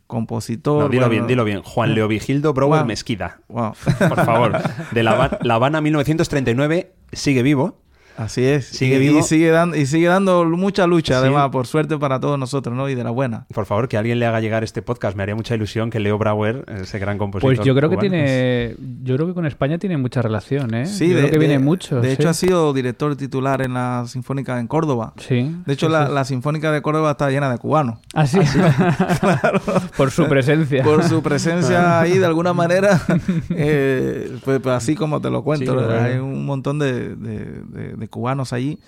[0.07, 0.85] compositor.
[0.85, 1.63] No, dilo bueno, bien, dilo bien.
[1.63, 2.87] Juan Leovigildo Brouwer Juan.
[2.87, 3.41] Mesquida.
[3.49, 3.75] Wow.
[3.99, 4.53] Por favor.
[4.93, 7.81] De La La Habana 1939, sigue vivo.
[8.17, 8.67] Así es.
[8.67, 9.19] Sigue y, vivo.
[9.21, 11.21] Y sigue, dando, y sigue dando mucha lucha, Sí.
[11.21, 12.89] además, por suerte para todos nosotros, ¿no?
[12.89, 13.47] Y de la buena.
[13.53, 15.17] Por favor, que alguien le haga llegar este podcast.
[15.17, 17.55] Me haría mucha ilusión que Leo Brauer, ese gran compositor.
[17.57, 18.75] Pues yo creo que tiene.
[19.03, 20.87] Yo creo que con España tiene mucha relación, ¿eh?
[20.87, 22.01] Sí, yo de, creo que de- viene mucho.
[22.01, 22.15] De sí.
[22.15, 25.13] hecho, ha sido director titular en la Sinfónica en Córdoba.
[25.19, 25.55] Sí.
[25.67, 26.13] De hecho, sí, la, sí.
[26.15, 27.99] la Sinfónica de Córdoba está llena de cubanos.
[28.15, 28.39] Ah, sí.
[29.97, 30.83] Por su presencia.
[30.83, 33.01] Por su presencia ahí, de alguna manera,
[33.51, 36.03] eh, pues, pues así como te lo cuento, claro.
[36.03, 38.79] hay un montón de, de- de- cubanos allí.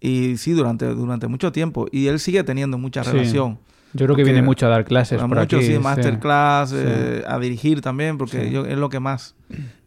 [0.00, 1.86] Y sí, durante, durante mucho tiempo.
[1.90, 3.10] Y él sigue teniendo mucha Sí.
[3.12, 3.58] relación.
[3.92, 5.66] Yo creo que viene mucho a dar clases A por muchos, aquí.
[5.68, 5.78] sí, sí.
[5.78, 9.34] masterclass, eh, a dirigir también, porque yo- es lo que más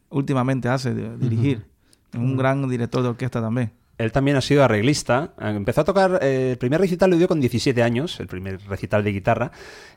[0.09, 1.65] últimamente hace, de- dirigir.
[2.11, 3.71] Es un gran director de orquesta también.
[3.99, 5.33] Él también ha sido arreglista.
[5.39, 9.03] Empezó a tocar, eh, el primer recital lo dio con 17 años, el primer recital
[9.03, 9.51] de guitarra.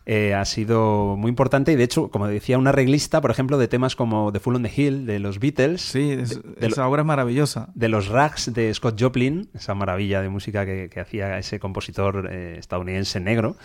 [0.05, 3.69] Eh, ha sido muy importante y de hecho, como decía, un arreglista, por ejemplo, de
[3.69, 5.81] temas como The Full on the Hill de los Beatles.
[5.81, 7.69] Sí, es- de esa obra es maravillosa.
[7.75, 12.29] de los rags de Scott Joplin, esa maravilla de música que, que hacía ese compositor
[12.31, 13.57] eh, estadounidense negro.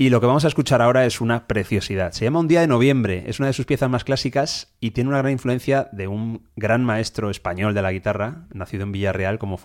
[0.00, 2.12] Y lo que vamos a escuchar ahora es una preciosidad.
[2.12, 5.08] Se llama Un día de noviembre, es una de sus piezas más clásicas y tiene
[5.08, 9.56] una gran influencia de un gran maestro español de la guitarra, nacido en Villarreal, como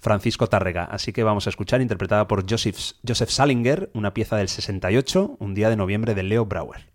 [0.00, 0.84] Francisco Tárrega.
[0.84, 5.54] Así que vamos a escuchar, interpretada por Joseph, Joseph Salinger, una pieza del 68, Un
[5.54, 6.94] día de noviembre de Leo Brauer.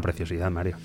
[0.00, 0.76] Una preciosidad, Mario.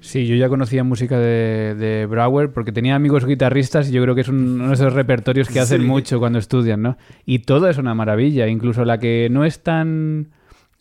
[0.00, 4.16] Sí, yo ya conocía música de, de Brower porque tenía amigos guitarristas y yo creo
[4.16, 5.86] que es un- uno de esos repertorios que hacen Sí.
[5.86, 6.96] mucho cuando estudian, ¿no?
[7.24, 10.28] Y todo es una maravilla, incluso la que no es tan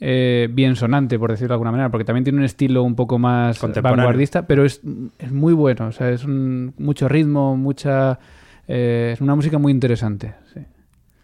[0.04, 3.20] eh, bien sonante, por decirlo de alguna manera, porque también tiene un estilo un poco
[3.20, 4.82] más vanguardista, pero es,
[5.20, 8.18] es muy bueno, o sea, es un- mucho ritmo, mucha...
[8.68, 10.62] eh, es una música muy interesante, sí.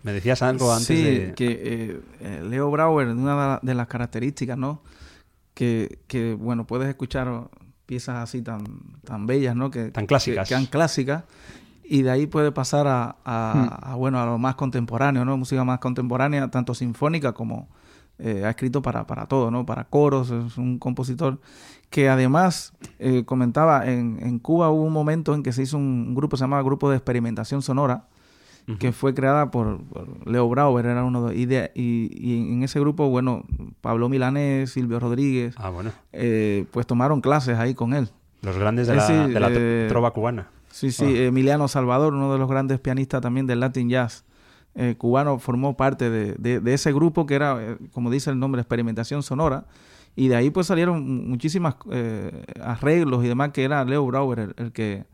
[0.04, 1.34] Me decías algo antes sí, de...
[1.34, 4.84] que eh, Leo Brauer, una de las características, ¿no?
[5.58, 7.50] Que, que, bueno, puedes escuchar
[7.88, 8.64] piezas así tan,
[9.04, 9.72] tan bellas, ¿no?
[9.72, 10.48] Que, Tan clásicas.
[10.48, 11.24] Que, que han clásicas.
[11.84, 15.36] Y de ahí puede pasar a, a- a, bueno, a lo más contemporáneo, ¿no?
[15.36, 17.70] Música más contemporánea, tanto sinfónica como
[18.20, 19.66] eh, ha escrito para, para todo, ¿no?
[19.66, 21.40] Para coros, es un compositor
[21.90, 26.06] que además eh, comentaba, en, en Cuba hubo un momento en que se hizo un,
[26.10, 28.06] un grupo, se llamaba Grupo de Experimentación Sonora,
[28.80, 32.64] que fue creada por, por Leo Brauer, era uno de, y, de- y, y en
[32.64, 33.44] ese grupo, bueno,
[33.80, 35.92] Pablo Milanés, Silvio Rodríguez, Ah, bueno.
[36.12, 38.10] eh, pues tomaron clases ahí con él.
[38.42, 40.50] Los grandes de la, de la eh, trova cubana.
[40.70, 41.24] Sí, sí, Ah.
[41.28, 44.26] Emiliano Salvador, uno de los grandes pianistas también del Latin Jazz
[44.76, 48.38] eh, cubano, formó parte de, de- de ese grupo que era, eh, como dice el
[48.38, 49.66] nombre, experimentación sonora.
[50.16, 54.40] Y de ahí pues salieron mu- muchísimas eh, arreglos y demás, que era Leo Brauer
[54.40, 55.06] el, el que,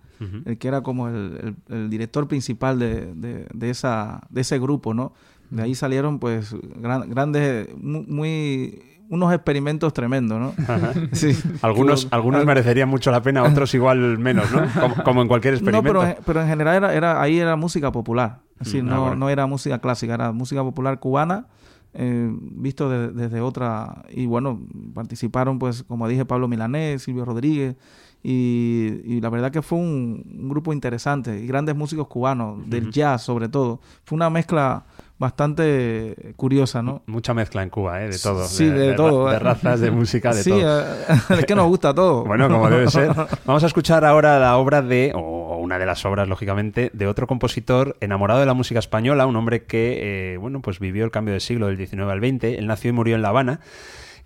[0.45, 4.57] El que era como el, el- el director principal de, de- de esa, de ese
[4.59, 5.13] grupo, ¿no?
[5.49, 10.53] De ahí salieron pues gran- grandes, mu- muy, unos experimentos tremendos, ¿no?
[11.11, 11.37] Sí.
[11.61, 14.61] Algunos, algunos al- merecerían mucho la pena, otros igual menos, ¿no?
[14.81, 15.87] Como, como en cualquier No, experimento.
[15.99, 18.39] pero, en- pero en general era, era, ahí era música popular.
[18.61, 19.15] Es decir, Mm, ah, no, bueno.
[19.17, 21.47] no era música clásica, era música popular cubana,
[21.93, 24.03] eh, visto de- desde otra.
[24.09, 24.59] Y bueno,
[24.93, 27.75] participaron, pues, como dije, Pablo Milanés, Silvio Rodríguez.
[28.23, 31.39] Y, y la verdad que fue un, un grupo interesante.
[31.41, 33.81] Y grandes músicos cubanos, del jazz sobre todo.
[34.05, 34.85] Fue una mezcla
[35.19, 37.01] bastante curiosa, ¿no?
[37.05, 38.09] Mucha mezcla en Cuba, ¿eh?
[38.09, 38.45] De todo.
[38.47, 39.39] Sí, de todo, De eh.
[39.39, 40.81] razas, de música, de sí, todo.
[40.81, 40.85] eh,
[41.39, 42.23] es que nos gusta todo.
[42.33, 43.13] Bueno, como debe ser.
[43.45, 47.27] Vamos a escuchar ahora la obra de, o una de las obras, lógicamente, de otro
[47.27, 51.33] compositor enamorado de la música española, un hombre que, eh, bueno, pues vivió el cambio
[51.33, 52.57] de siglo del 19 al 20.
[52.57, 53.59] Él nació y murió en La Habana,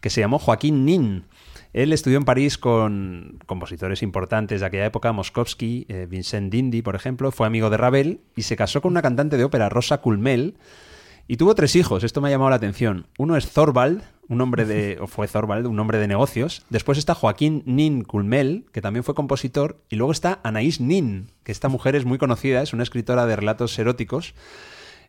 [0.02, 1.26] que se llamó Joaquín Nin.
[1.78, 6.96] Él estudió en París con compositores importantes de aquella época, Moskovsky, eh, Vincent Dindy, por
[6.96, 10.56] ejemplo, fue amigo de Ravel y se casó con una cantante de ópera, Rosa Culmel,
[11.28, 13.06] y tuvo tres hijos, esto me ha llamado la atención.
[13.20, 16.66] Uno es Thorvald, un hombre de, o fue Thorvald, un hombre de negocios.
[16.72, 19.80] Después está Joaquín Nin Culmel, que también fue compositor.
[19.88, 23.36] Y luego está Anaïs Nin, que esta mujer es muy conocida, es una escritora de
[23.36, 24.34] relatos eróticos,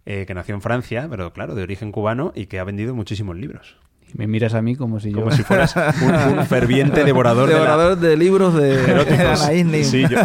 [0.05, 3.37] eh, que nació en Francia, pero claro, de origen cubano, y que ha vendido muchísimos
[3.37, 3.79] libros.
[4.13, 5.19] Y me miras a mí como si yo...
[5.19, 9.49] Como si fueras un, un ferviente devorador, de la- Devorador de libros de, de eróticos.
[9.51, 9.85] Nin.
[9.85, 10.17] Sí, yo,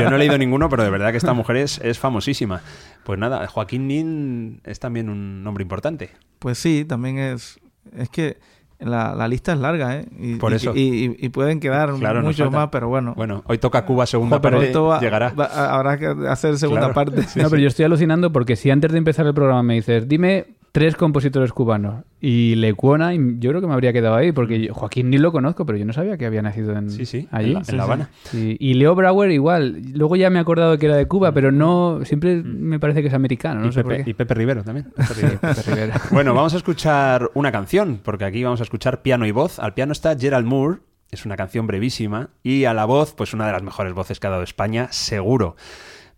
[0.00, 2.60] yo no he leído ninguno, pero de verdad que esta mujer es, es famosísima.
[3.04, 6.10] Pues nada, Joaquín Nin es también un nombre importante.
[6.38, 7.58] Pues sí, también es.
[7.96, 8.36] Es que
[8.78, 10.06] la, la lista es larga, ¿eh?
[10.18, 10.72] Y, Por eso.
[10.74, 13.14] Y, y- y pueden quedar Claro, muchos más, pero bueno.
[13.16, 15.30] Bueno, hoy toca Cuba segunda parte, esto va- llegará.
[15.30, 16.94] va- habrá que hacer segunda Claro.
[16.94, 17.22] parte.
[17.42, 20.46] no, pero yo estoy alucinando porque si antes de empezar el programa me dices, dime
[20.78, 24.74] tres compositores cubanos y Lecuona, y yo creo que me habría quedado ahí porque yo-
[24.74, 27.48] Joaquín ni lo conozco, pero yo no sabía que había nacido en, Sí, sí, allí.
[27.48, 28.10] en La- en La Habana.
[28.24, 29.80] Sí, Y Leo Brauer igual.
[29.94, 33.08] Luego ya me he acordado que era de Cuba, pero no siempre me parece que
[33.08, 34.10] es americano, no y, sé por Pepe, qué.
[34.10, 34.90] y Pepe Rivero también.
[34.94, 35.38] Pepe Rivero.
[35.40, 36.00] Pepe Rivera.
[36.10, 39.58] bueno, vamos a escuchar una canción, porque aquí vamos a escuchar piano y voz.
[39.58, 43.46] Al piano está Gerald Moore, es una canción brevísima, y a la voz, pues una
[43.46, 45.56] de las mejores voces que ha dado España, seguro.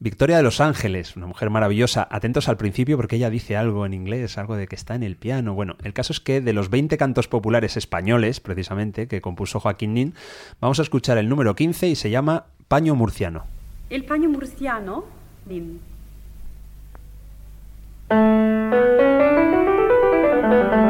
[0.01, 2.07] Victoria de Los Ángeles, una mujer maravillosa.
[2.09, 5.17] Atentos al principio porque ella dice algo en inglés, algo de que está en el
[5.17, 5.55] piano.
[5.55, 9.95] Bueno, el caso es que de los 20 cantos populares españoles, precisamente, que compuso Joaquín
[9.95, 10.15] Nin,
[10.61, 13.47] vamos a escuchar el número 15 y se llama Paño Murciano.
[13.91, 15.05] Il pagno mursiano,
[15.47, 15.81] Nin.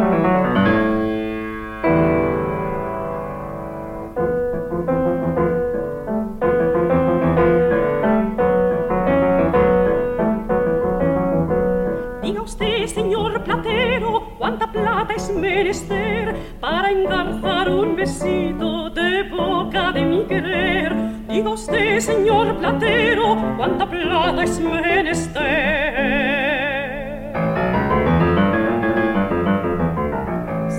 [15.40, 20.94] menester para engarzar un besito de boca de mi querer.
[21.28, 25.88] Diga usted, señor platero, cuánta plata es menester.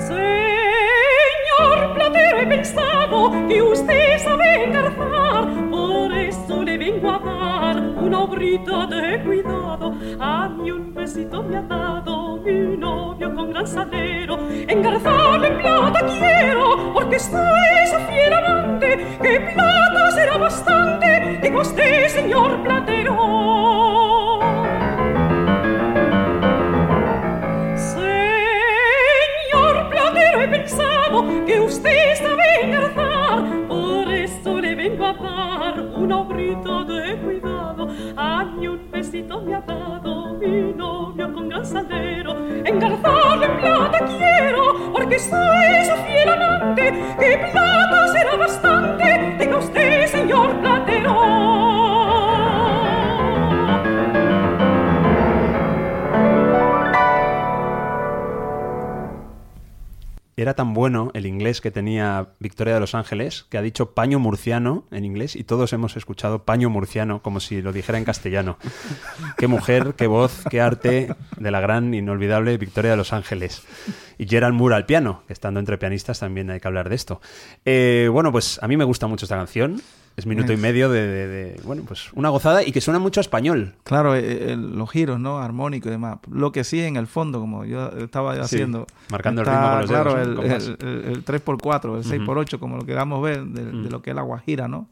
[0.07, 8.19] Señor platero, he pensado que usted sabe engarzar, por eso le vengo a dar una
[8.21, 9.93] obrita de cuidado.
[10.19, 12.18] A mí un besito me ha dado
[12.51, 14.39] mi novio con gran salero.
[14.67, 22.07] Engarzarlo en plata quiero, porque soy su fiel amante, que plata será bastante, diga usted,
[22.07, 23.15] señor platero.
[27.75, 33.43] Señor platero, he pensado que usted sabe engarzar,
[34.75, 37.89] vengo a dar una obrita de cuidado.
[38.15, 42.08] A mí un besito me ha dado mi novio con gran salero.
[42.69, 46.93] Engarzarlo en plata quiero, porque soy su fiel amante.
[47.19, 50.78] Que plata será bastante, tenga usted, señor platero.
[60.39, 64.19] Era tan bueno el inglés que tenía Victoria de los Ángeles que ha dicho paño
[64.19, 68.57] murciano en inglés y todos hemos escuchado paño murciano como si lo dijera en castellano.
[69.37, 73.63] qué mujer, qué voz, qué arte de la gran, inolvidable Victoria de los Ángeles.
[74.19, 77.21] Y Gerald Moore al piano, que estando entre pianistas también hay que hablar de esto.
[77.65, 79.81] Eh, bueno, pues a mí me gusta mucho esta canción.
[80.17, 83.19] Es minuto y medio de, de- de- bueno, pues una gozada y que suena mucho
[83.19, 83.75] a español.
[83.85, 85.37] Claro, eh, el- los giros, ¿no?
[85.39, 86.17] Armónicos y demás.
[86.29, 88.85] Lo que sí, en el fondo, como yo estaba Sí, haciendo.
[89.09, 92.85] marcando el ritmo con los dedos, el, el, el- el 3x4, el 6x8, como lo
[92.85, 94.89] queramos ver, de, de lo que es la guajira, ¿no?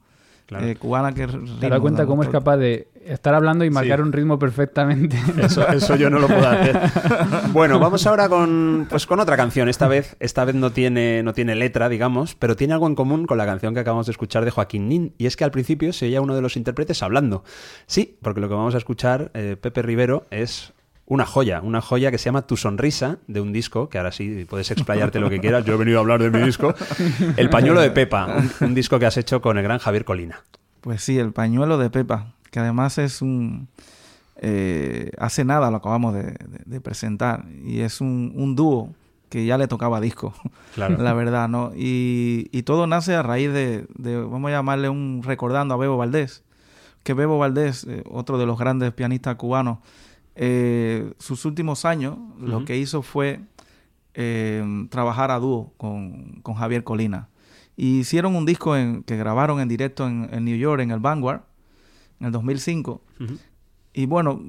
[0.48, 0.66] Claro.
[0.66, 1.28] Eh, cubana que
[1.60, 4.04] ¿Te das cuenta cómo es capaz de estar hablando y marcar Sí.
[4.04, 5.18] un ritmo perfectamente?
[5.42, 6.80] Eso, eso yo no lo puedo hacer.
[7.52, 9.68] Bueno, vamos ahora con, pues con otra canción.
[9.68, 13.26] Esta vez, esta vez no tiene, no tiene letra, digamos, pero tiene algo en común
[13.26, 15.14] con la canción que acabamos de escuchar de Joaquín Nin.
[15.18, 17.44] Y es que al principio se oía uno de los intérpretes hablando.
[17.86, 20.74] Sí, porque lo que vamos a escuchar, eh, Pepe Rivero, es
[21.08, 24.46] una joya, una joya que se llama Tu Sonrisa, de un disco, que ahora sí
[24.50, 25.64] puedes explayarte lo que quieras.
[25.66, 26.76] Yo he venido a hablar de mi disco.
[27.38, 28.28] El pañuelo de Pepa,
[28.60, 30.44] un, un disco que has hecho con el gran Javier Colina.
[30.82, 33.68] Pues sí, el pañuelo de Pepa, que además es un...
[34.38, 36.36] eh, hace nada lo acabamos de, de-
[36.66, 38.94] de presentar y es un, un dúo
[39.30, 40.34] que ya le tocaba disco,
[40.76, 40.98] Claro.
[41.02, 41.72] la verdad, ¿no?
[41.76, 45.98] Y, y todo nace a raíz de, de, vamos a llamarle un recordando a Bebo
[45.98, 46.44] Valdés,
[47.04, 49.80] que Bebo Valdés, eh, otro de los grandes pianistas cubanos,
[50.40, 53.40] eh, sus últimos años lo que hizo fue
[54.14, 57.28] eh, trabajar a dúo con, con Javier Colina.
[57.76, 61.00] Y hicieron un disco en- que grabaron en directo en, en New York, en el
[61.00, 61.42] Vanguard,
[62.20, 63.02] en el 2005.
[63.20, 63.38] Ujú.
[63.94, 64.40] Y bueno,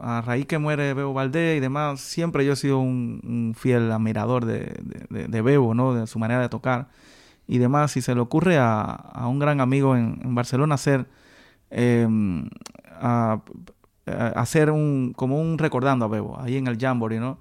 [0.00, 3.92] a raíz que muere Bebo Valdés y demás, siempre yo he sido un, un fiel
[3.92, 5.92] admirador de, de- de- de Bebo, ¿no?
[5.94, 6.88] De su manera de tocar
[7.46, 7.92] y demás.
[7.92, 11.06] Si se le ocurre a, a un gran amigo en, en Barcelona hacer,
[11.70, 12.08] eh,
[13.00, 13.40] a-
[14.06, 17.38] hacer un, como un recordando a Bebo, ahí en el Jamboree, ¿no?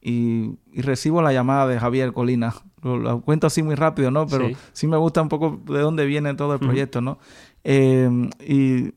[0.00, 2.54] Y, y recibo la llamada de Javier Colina.
[2.82, 4.26] Lo, lo cuento así muy rápido, ¿no?
[4.26, 4.56] Pero Sí.
[4.72, 7.18] sí, me gusta un poco de dónde viene todo el proyecto, ¿no?
[7.64, 8.92] Eh, y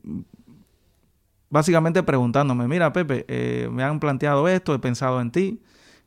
[1.49, 5.61] básicamente preguntándome, mira Pepe, eh, me han planteado esto, he pensado en ti,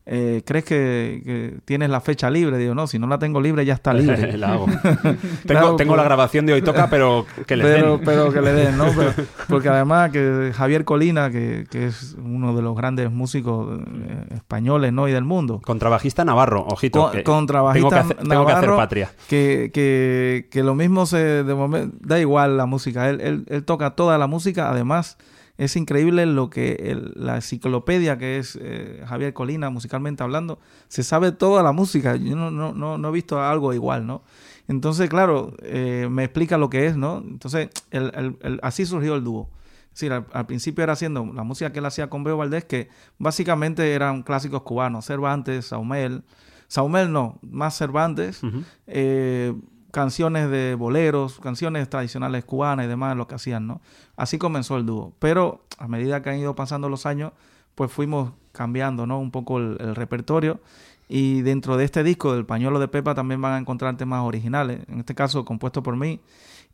[0.06, 2.58] eh, ¿crees que, que tienes la fecha libre?
[2.58, 4.36] Digo, no, si no la tengo libre ya está libre.
[4.38, 4.66] La hago.
[4.82, 8.04] tengo Claro, tengo la grabación de hoy toca, pero que le pero, den.
[8.04, 8.86] pero que le den, ¿no?
[8.96, 9.12] Pero-
[9.48, 14.92] porque además que Javier Colina, que, que es uno de los grandes músicos eh, españoles,
[14.92, 15.06] ¿no?
[15.06, 15.60] Y del mundo.
[15.64, 17.02] Contrabajista Navarro, ojito.
[17.02, 19.10] Con- que contrabajista tengo que hacer, tengo que hacer Navarro, patria.
[19.28, 23.08] Que, que, que lo mismo se de momento da igual la música.
[23.10, 24.70] Él, él, él toca toda la música.
[24.70, 25.18] Además,
[25.64, 30.58] es increíble lo que el- la enciclopedia que es eh, Javier Colina, musicalmente hablando,
[30.88, 32.16] se sabe toda la música.
[32.16, 34.22] Yo no, no, no, no he visto algo igual, ¿no?
[34.68, 37.18] Entonces, claro, eh, me explica lo que es, ¿no?
[37.18, 39.50] Entonces, el- el- el- así surgió el dúo.
[39.92, 42.64] Es decir, al, al principio era haciendo la música que él hacía con Beo Valdés,
[42.64, 42.88] que
[43.18, 46.22] básicamente eran clásicos cubanos, Cervantes, Saumel.
[46.68, 48.40] Saumel no, más Cervantes,
[48.86, 49.52] eh,
[49.90, 53.80] canciones de boleros, canciones tradicionales cubanas y demás, lo que hacían, ¿no?
[54.16, 55.12] Así comenzó el dúo.
[55.18, 57.32] Pero a medida que han ido pasando los años,
[57.74, 59.18] pues fuimos cambiando, ¿no?
[59.18, 60.60] Un poco el, el repertorio.
[61.08, 64.80] Y dentro de este disco del Pañuelo de Pepa también van a encontrar temas originales,
[64.88, 66.20] en este caso compuesto por mí,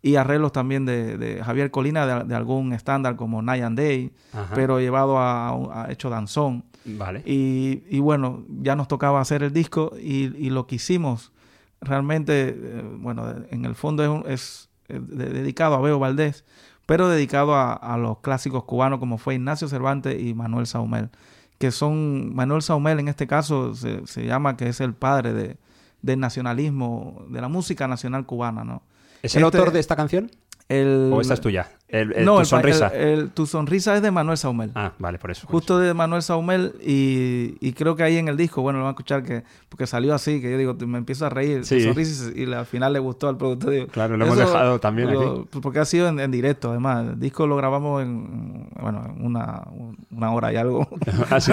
[0.03, 4.13] y arreglos también de, de Javier Colina de, de algún estándar como Night and Day,
[4.35, 4.55] Ajá.
[4.55, 6.65] pero llevado a, hecho danzón.
[6.85, 7.23] Vale.
[7.25, 11.33] Y, y bueno, ya nos tocaba hacer el disco y, y lo que hicimos
[11.81, 16.45] realmente, eh, bueno, en el fondo es, un- es, eh, de- dedicado a Beo Valdés,
[16.87, 21.11] pero dedicado a, a los clásicos cubanos como fue Ignacio Cervantes y Manuel Saumel,
[21.59, 25.57] que son, Manuel Saumel en este caso se, se llama que es el padre de,
[26.03, 28.83] del nacionalismo, de la música nacional cubana, ¿no?
[29.23, 30.31] ¿Es el este- autor de esta canción?
[30.69, 31.71] El, ¿O esta es tuya?
[31.89, 32.89] El, el- no, tu sonrisa.
[32.89, 34.73] el- tu sonrisa es de Manuel Saumel.
[34.75, 35.43] Ah, vale, por eso.
[35.47, 38.85] por Justo de Manuel Saumel y, y creo que ahí en el disco, bueno, lo
[38.87, 41.81] van a escuchar que porque salió así, que yo digo, me empiezo a reír, Sí.
[41.83, 43.71] sonrisa, y al final le gustó al productor.
[43.71, 47.07] digo, Claro, lo hemos dejado también lo- Porque ha sido en, en directo, además.
[47.13, 49.63] El disco lo grabamos en, bueno, en una,
[50.11, 50.89] una hora y algo.
[51.31, 51.53] Ah, sí.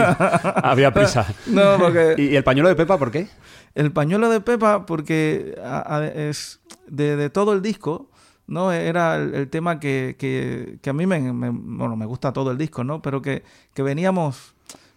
[0.63, 1.27] Había prisa.
[1.47, 2.15] no, porque...
[2.17, 3.27] ¿Y, y el pañuelo de Pepa por qué?
[3.75, 8.09] El pañuelo de Pepa, porque a- a- es de, de todo el disco,
[8.47, 8.71] ¿no?
[8.71, 12.51] Era el, el tema que, que, que a mí me, me- bueno, me gusta todo
[12.51, 13.01] el disco, ¿no?
[13.01, 14.53] Pero que, que veníamos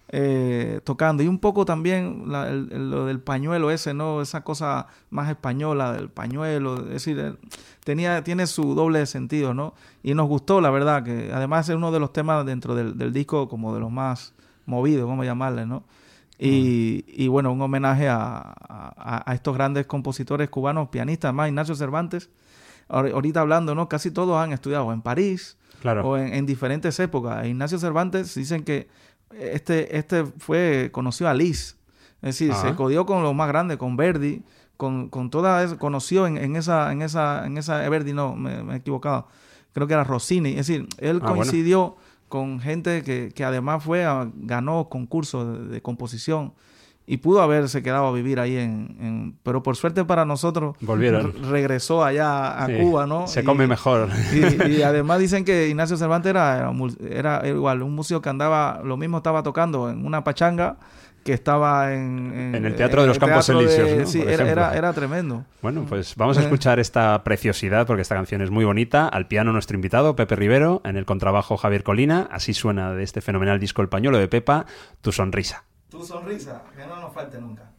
[0.08, 1.22] eh, tocando.
[1.22, 4.22] Y un poco también la- el- el- lo del pañuelo ese, ¿no?
[4.22, 6.78] Esa cosa más española del pañuelo.
[6.84, 7.34] Es decir, eh,
[7.84, 9.74] tenía, tiene su doble sentido, ¿no?
[10.02, 13.12] Y nos gustó, la verdad, que además es uno de los temas dentro del, del
[13.12, 14.32] disco como de los más
[14.66, 15.84] movidos, vamos a llamarle, ¿no?
[16.38, 18.16] Y, y bueno, un homenaje a,
[18.68, 22.28] a- a estos grandes compositores cubanos, pianistas, más Ignacio Cervantes.
[22.88, 23.88] Ahor- Ahorita hablando, ¿no?
[23.88, 26.08] Casi todos han estudiado en París, Claro.
[26.08, 27.44] o en, en diferentes épocas.
[27.44, 28.88] E Ignacio Cervantes dicen que
[29.38, 31.76] este, este fue, conoció a Lis.
[32.22, 34.42] Es decir, se codió con lo más grande, con Verdi,
[34.76, 38.62] con, con toda esa, conoció en, en esa, en esa, en esa, Verdi no, me,
[38.62, 39.28] me he equivocado.
[39.72, 40.50] Creo que era Rossini.
[40.50, 41.36] Es decir, él Ah, bueno.
[41.36, 41.96] coincidió
[42.28, 46.54] con gente que, que además fue a- ganó concursos de, de composición
[47.06, 51.32] y pudo haberse quedado a vivir ahí en, en- pero por suerte para nosotros Volvieron.
[51.34, 53.26] re- regresó allá a Sí, Cuba, ¿no?
[53.28, 54.08] Se Y- come mejor.
[54.32, 56.70] y, y además dicen que Ignacio Cervantes era,
[57.10, 60.78] era, igual, un músico que andaba, lo mismo estaba tocando en una pachanga
[61.22, 62.54] que estaba en...
[62.54, 64.06] En el Teatro de los Campos Elíseos, ¿no?
[64.06, 65.44] Sí, era, era, era tremendo.
[65.60, 66.44] Bueno, pues vamos a Eh.
[66.44, 69.08] escuchar esta preciosidad porque esta canción es muy bonita.
[69.08, 72.28] Al piano nuestro invitado, Pepe Rivero, en el contrabajo Javier Colina.
[72.30, 74.66] Así suena de este fenomenal disco El pañuelo de Pepa,
[75.00, 75.64] Tu sonrisa.
[75.88, 77.72] Tu sonrisa, que no nos falte nunca.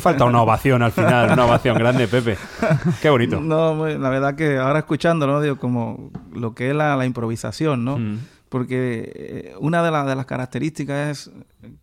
[0.00, 2.36] Falta una ovación al final, una ovación grande, Pepe.
[3.00, 3.40] Qué bonito.
[3.40, 7.98] No, la verdad que ahora escuchándolo, digo, como lo que es la, la improvisación, ¿no?
[7.98, 8.18] Mm.
[8.48, 11.30] Porque eh, una de, la- de las características es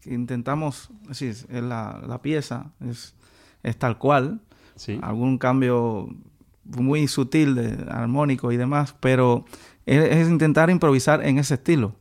[0.01, 3.15] que intentamos, es decir, es la, la pieza es,
[3.63, 4.41] es tal cual,
[4.75, 4.99] Sí.
[5.01, 6.07] algún cambio
[6.65, 9.45] muy sutil de armónico y demás, pero
[9.85, 11.95] es, es intentar improvisar en ese estilo.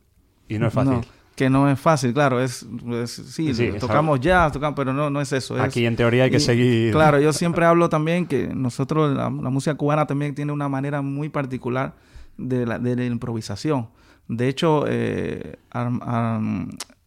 [0.47, 0.93] Y no es fácil.
[0.93, 1.01] No,
[1.37, 2.65] que no es fácil, claro, es,
[3.03, 5.55] es- sí, tocamos jazz, tocamos, pero no, no es eso.
[5.55, 6.91] es- Aquí en teoría hay que y, seguir.
[6.91, 11.01] Claro, yo siempre hablo también que nosotros, la, la música cubana también tiene una manera
[11.01, 11.93] muy particular
[12.37, 13.87] de la, de la improvisación.
[14.27, 15.57] De hecho, eh,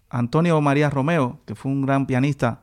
[0.09, 2.63] Antonio María Romeo, que fue un gran pianista,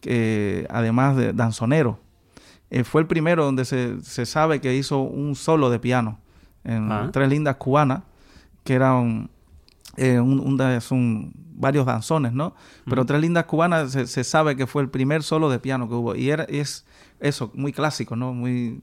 [0.00, 2.00] que además de danzonero,
[2.70, 6.18] eh, fue el primero donde se, se sabe que hizo un solo de piano
[6.64, 7.10] en Ah.
[7.12, 8.02] Tres Lindas Cubanas,
[8.64, 9.30] que era un,
[9.96, 12.54] eh, un- un da- son varios danzones, ¿no?
[12.88, 15.94] Pero Tres Lindas Cubanas se, se sabe que fue el primer solo de piano que
[15.94, 16.14] hubo.
[16.16, 16.84] Y era, es
[17.20, 18.32] eso, muy clásico, ¿no?
[18.34, 18.80] Muy...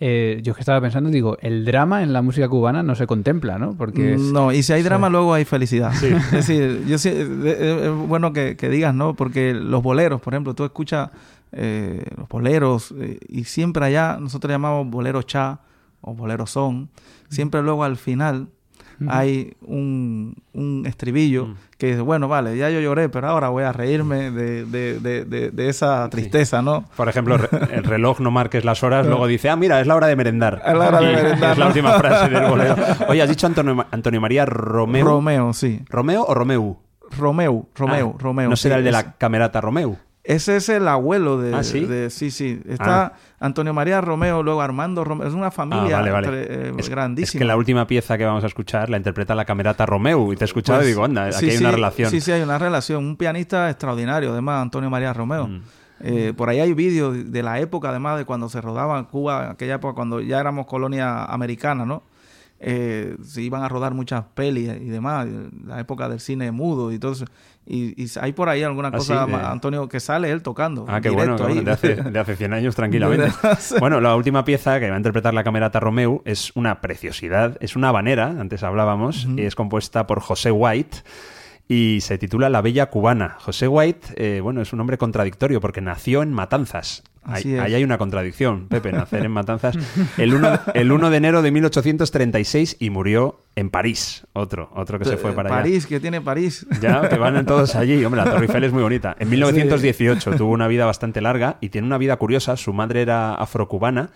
[0.00, 3.58] Eh, yo que estaba pensando, digo, el drama en la música cubana no se contempla,
[3.58, 3.74] ¿no?
[3.76, 5.92] Porque es- No, y si hay drama, luego hay felicidad.
[6.02, 9.14] Es decir, yo sí, eh, es bueno que, que digas, ¿no?
[9.14, 11.10] Porque los boleros, por ejemplo, tú escuchas
[11.52, 15.60] eh, los boleros eh, y siempre allá, nosotros llamamos bolero cha
[16.00, 16.88] o bolero son,
[17.28, 18.48] siempre luego al final
[19.08, 23.72] hay un, un estribillo que dice, bueno, vale, ya yo lloré, pero ahora voy a
[23.72, 26.84] reírme de, de, de, de, de esa tristeza, ¿no?
[26.96, 27.36] Por ejemplo,
[27.70, 30.62] el reloj no marques las horas, luego dice, ah, mira, es la hora de merendar.
[30.66, 31.68] Es la hora de Y merendar, Es la ¿no?
[31.70, 32.76] última frase del bolero.
[33.08, 35.04] Oye, ¿has dicho Antonio, Antonio María Romeo?
[35.04, 35.80] Romeo, sí.
[35.90, 36.78] ¿Romeo o Romeu?
[37.18, 38.50] Romeo, Romeo, Ah, Romeo.
[38.50, 39.96] ¿No será sí, el de la camerata Romeu?
[40.26, 41.54] Ese es el abuelo de...
[41.54, 41.84] ¿Ah, sí?
[41.84, 42.60] de- sí, sí.
[42.68, 43.12] Está Ah.
[43.38, 45.26] Antonio María Romeo, luego Armando Romeo.
[45.28, 46.26] Es una familia Ah, vale, vale.
[46.26, 47.38] entre- eh, es, grandísima.
[47.38, 50.32] es que la última pieza que vamos a escuchar la interpreta la camerata Romeu.
[50.32, 52.10] Y te he escuchado Pues, y digo, anda, sí, aquí hay sí, una relación.
[52.10, 53.04] Sí, sí, hay una relación.
[53.04, 55.46] Un pianista extraordinario, además, Antonio María Romeo.
[55.48, 55.60] Mm.
[56.00, 59.50] Eh, por ahí hay vídeos de la época, además, de cuando se rodaba en Cuba,
[59.52, 62.02] aquella época, cuando ya éramos colonia americana, ¿no?
[62.58, 65.26] Eh, se iban a rodar muchas pelis y demás,
[65.66, 67.26] la época del cine mudo y todo eso.
[67.66, 70.84] Y, y hay por ahí alguna Ah, cosa, sí, de- Antonio, que sale él tocando.
[70.88, 71.60] Ah, qué bueno, ahí.
[71.64, 73.30] de, hace, de hace 100 años tranquilamente.
[73.80, 77.76] bueno, la última pieza que va a interpretar la camerata Romeu es una preciosidad, es
[77.76, 80.98] una habanera, antes hablábamos, y es compuesta por José White
[81.68, 83.36] y se titula La Bella Cubana.
[83.40, 87.02] José White, eh, bueno, es un hombre contradictorio porque nació en Matanzas.
[87.26, 89.76] Ahí, hay una contradicción, Pepe, nacer en Matanzas.
[90.16, 95.04] El 1, el 1 de enero de 1836 y murió en París, otro, otro que
[95.04, 95.62] se fue para allá.
[95.62, 96.66] París, que tiene París.
[96.80, 98.04] Ya, que van todos allí.
[98.04, 99.16] Hombre, la Torre Eiffel es muy bonita.
[99.18, 102.56] En 1918 tuvo una vida bastante larga y tiene una vida curiosa.
[102.56, 104.10] Su madre era afrocubana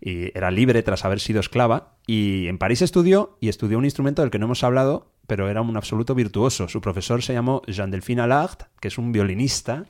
[0.00, 1.94] y era libre tras haber sido esclava.
[2.06, 5.62] Y en París estudió y estudió un instrumento del que no hemos hablado, pero era
[5.62, 6.68] un absoluto virtuoso.
[6.68, 9.86] Su profesor se llamó Jean-Delphine Allard, que es un violinista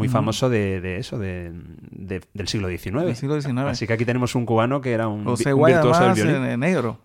[0.00, 1.52] muy famoso de, de eso, de,
[1.90, 3.04] de- del siglo XIX.
[3.04, 3.58] Del siglo XIX.
[3.60, 6.44] Así que aquí tenemos un cubano que era un, José un virtuoso del violín.
[6.44, 6.98] eh, negro.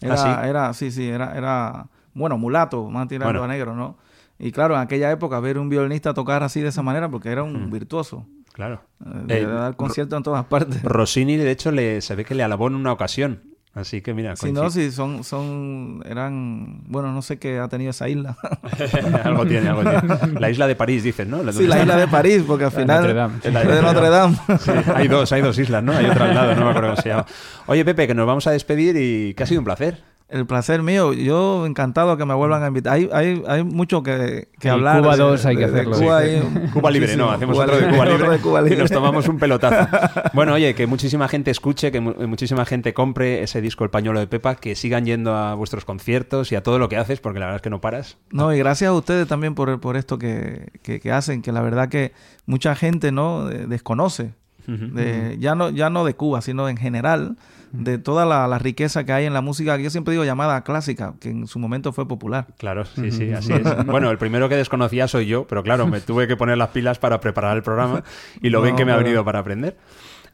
[0.00, 0.48] Era, ¿Ah, sí?
[0.48, 3.44] era, sí, sí, era, era, bueno, mulato, más tirando Bueno.
[3.44, 3.96] a negro, ¿no?
[4.38, 7.42] Y claro, en aquella época ver un violinista tocar así de esa manera, porque era
[7.44, 8.26] un virtuoso.
[8.52, 8.82] Claro.
[9.04, 10.82] eh, de Eh, dar conciertos en todas partes.
[10.82, 13.42] Rossini, de hecho, le, se ve que le alabó en una ocasión.
[13.74, 17.90] Así que mira, Si no, si son, son, eran, bueno, no sé qué ha tenido
[17.90, 18.36] esa isla.
[19.24, 20.00] algo tiene, algo tiene.
[20.40, 21.40] La isla de París, dices, ¿no?
[21.52, 23.00] sí, la isla de París, porque al La final...
[23.00, 23.34] Notre Dame.
[23.42, 24.36] es la de Notre Dame.
[24.60, 25.92] Sí, hay dos, hay dos islas, ¿no?
[25.92, 27.26] Hay otra al lado, no me acuerdo cómo se llama.
[27.66, 30.02] Oye, Pepe, que nos vamos a despedir y que ha sido un placer.
[30.26, 32.94] El placer mío, yo encantado que me vuelvan a invitar.
[32.94, 35.00] Hay, hay, hay mucho que, que El hablar.
[35.02, 36.26] Cuba de- 2 hay que hacerlo, Cuba, sí.
[36.28, 39.28] hay Cuba Libre, no, hacemos Cuba otro de Cuba Libre, de Cuba y nos tomamos
[39.28, 39.86] un pelotazo.
[40.32, 44.18] Bueno, oye, que muchísima gente escuche, que mu- muchísima gente compre ese disco El Pañuelo
[44.18, 47.38] de Pepa, que sigan yendo a vuestros conciertos y a todo lo que haces, porque
[47.38, 48.16] la verdad es que no paras.
[48.32, 51.60] No, y gracias a ustedes también por, por esto que, que- que hacen, que la
[51.60, 52.12] verdad que
[52.46, 54.32] mucha gente no Eh, desconoce,
[54.66, 57.36] de, ya, no, ya no de Cuba, sino en general,
[57.74, 60.62] de toda la, la riqueza que hay en la música, que yo siempre digo llamada
[60.62, 62.46] clásica, que en su momento fue popular.
[62.56, 63.62] Claro, sí, sí, así es.
[63.86, 66.98] Bueno, el primero que desconocía soy yo, pero claro, me tuve que poner las pilas
[66.98, 68.04] para preparar el programa
[68.40, 69.76] y lo No, ven que me ha venido para aprender.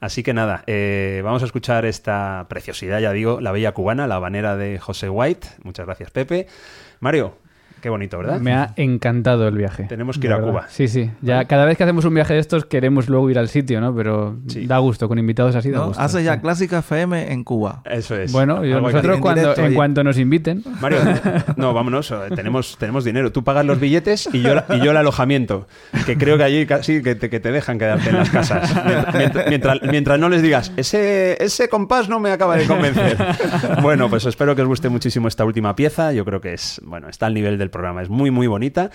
[0.01, 4.17] Así que nada, eh, vamos a escuchar esta preciosidad, ya digo, La Bella Cubana, la
[4.17, 5.49] habanera de José White.
[5.63, 6.47] Muchas gracias, Pepe.
[7.01, 7.37] Mario,
[7.81, 8.41] qué bonito, ¿verdad?
[8.41, 9.85] Me ha encantado el viaje.
[9.85, 10.41] Tenemos que ir a.
[10.41, 10.67] Cuba.
[10.69, 11.11] Sí, sí.
[11.23, 13.95] Ya cada vez que hacemos un viaje de estos queremos luego ir al sitio, ¿no?
[13.95, 14.67] Pero Sí.
[14.67, 15.87] da gusto, con invitados así da ¿no?
[15.89, 16.03] gusto.
[16.03, 16.41] Hace ya sí.
[16.41, 17.83] Clásica FM en Cuba.
[17.85, 18.33] Eso es.
[18.33, 20.99] Bueno, yo- nosotros en cuando, directo en cuanto nos inviten, Mario,
[21.57, 23.33] no, vámonos, eh, tenemos, tenemos dinero.
[23.33, 25.67] Tú pagas los billetes y yo, y yo el alojamiento,
[26.07, 28.71] que creo que allí casi que te, que te dejan quedarte en las casas.
[29.15, 33.17] Mientras, mientras, mientras no les digas, ese, ese compás no me acaba de convencer.
[33.83, 36.13] Bueno, pues espero que os guste muchísimo esta última pieza.
[36.13, 38.03] Yo creo que es, bueno, está al nivel del programa.
[38.03, 38.91] Es muy, muy bonita.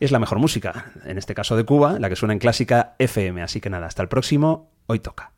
[0.00, 3.42] Es la mejor música, en este caso de Cuba, la que suena en clásica FM.
[3.42, 4.70] Así que nada, hasta el próximo.
[4.86, 5.37] Hoy toca.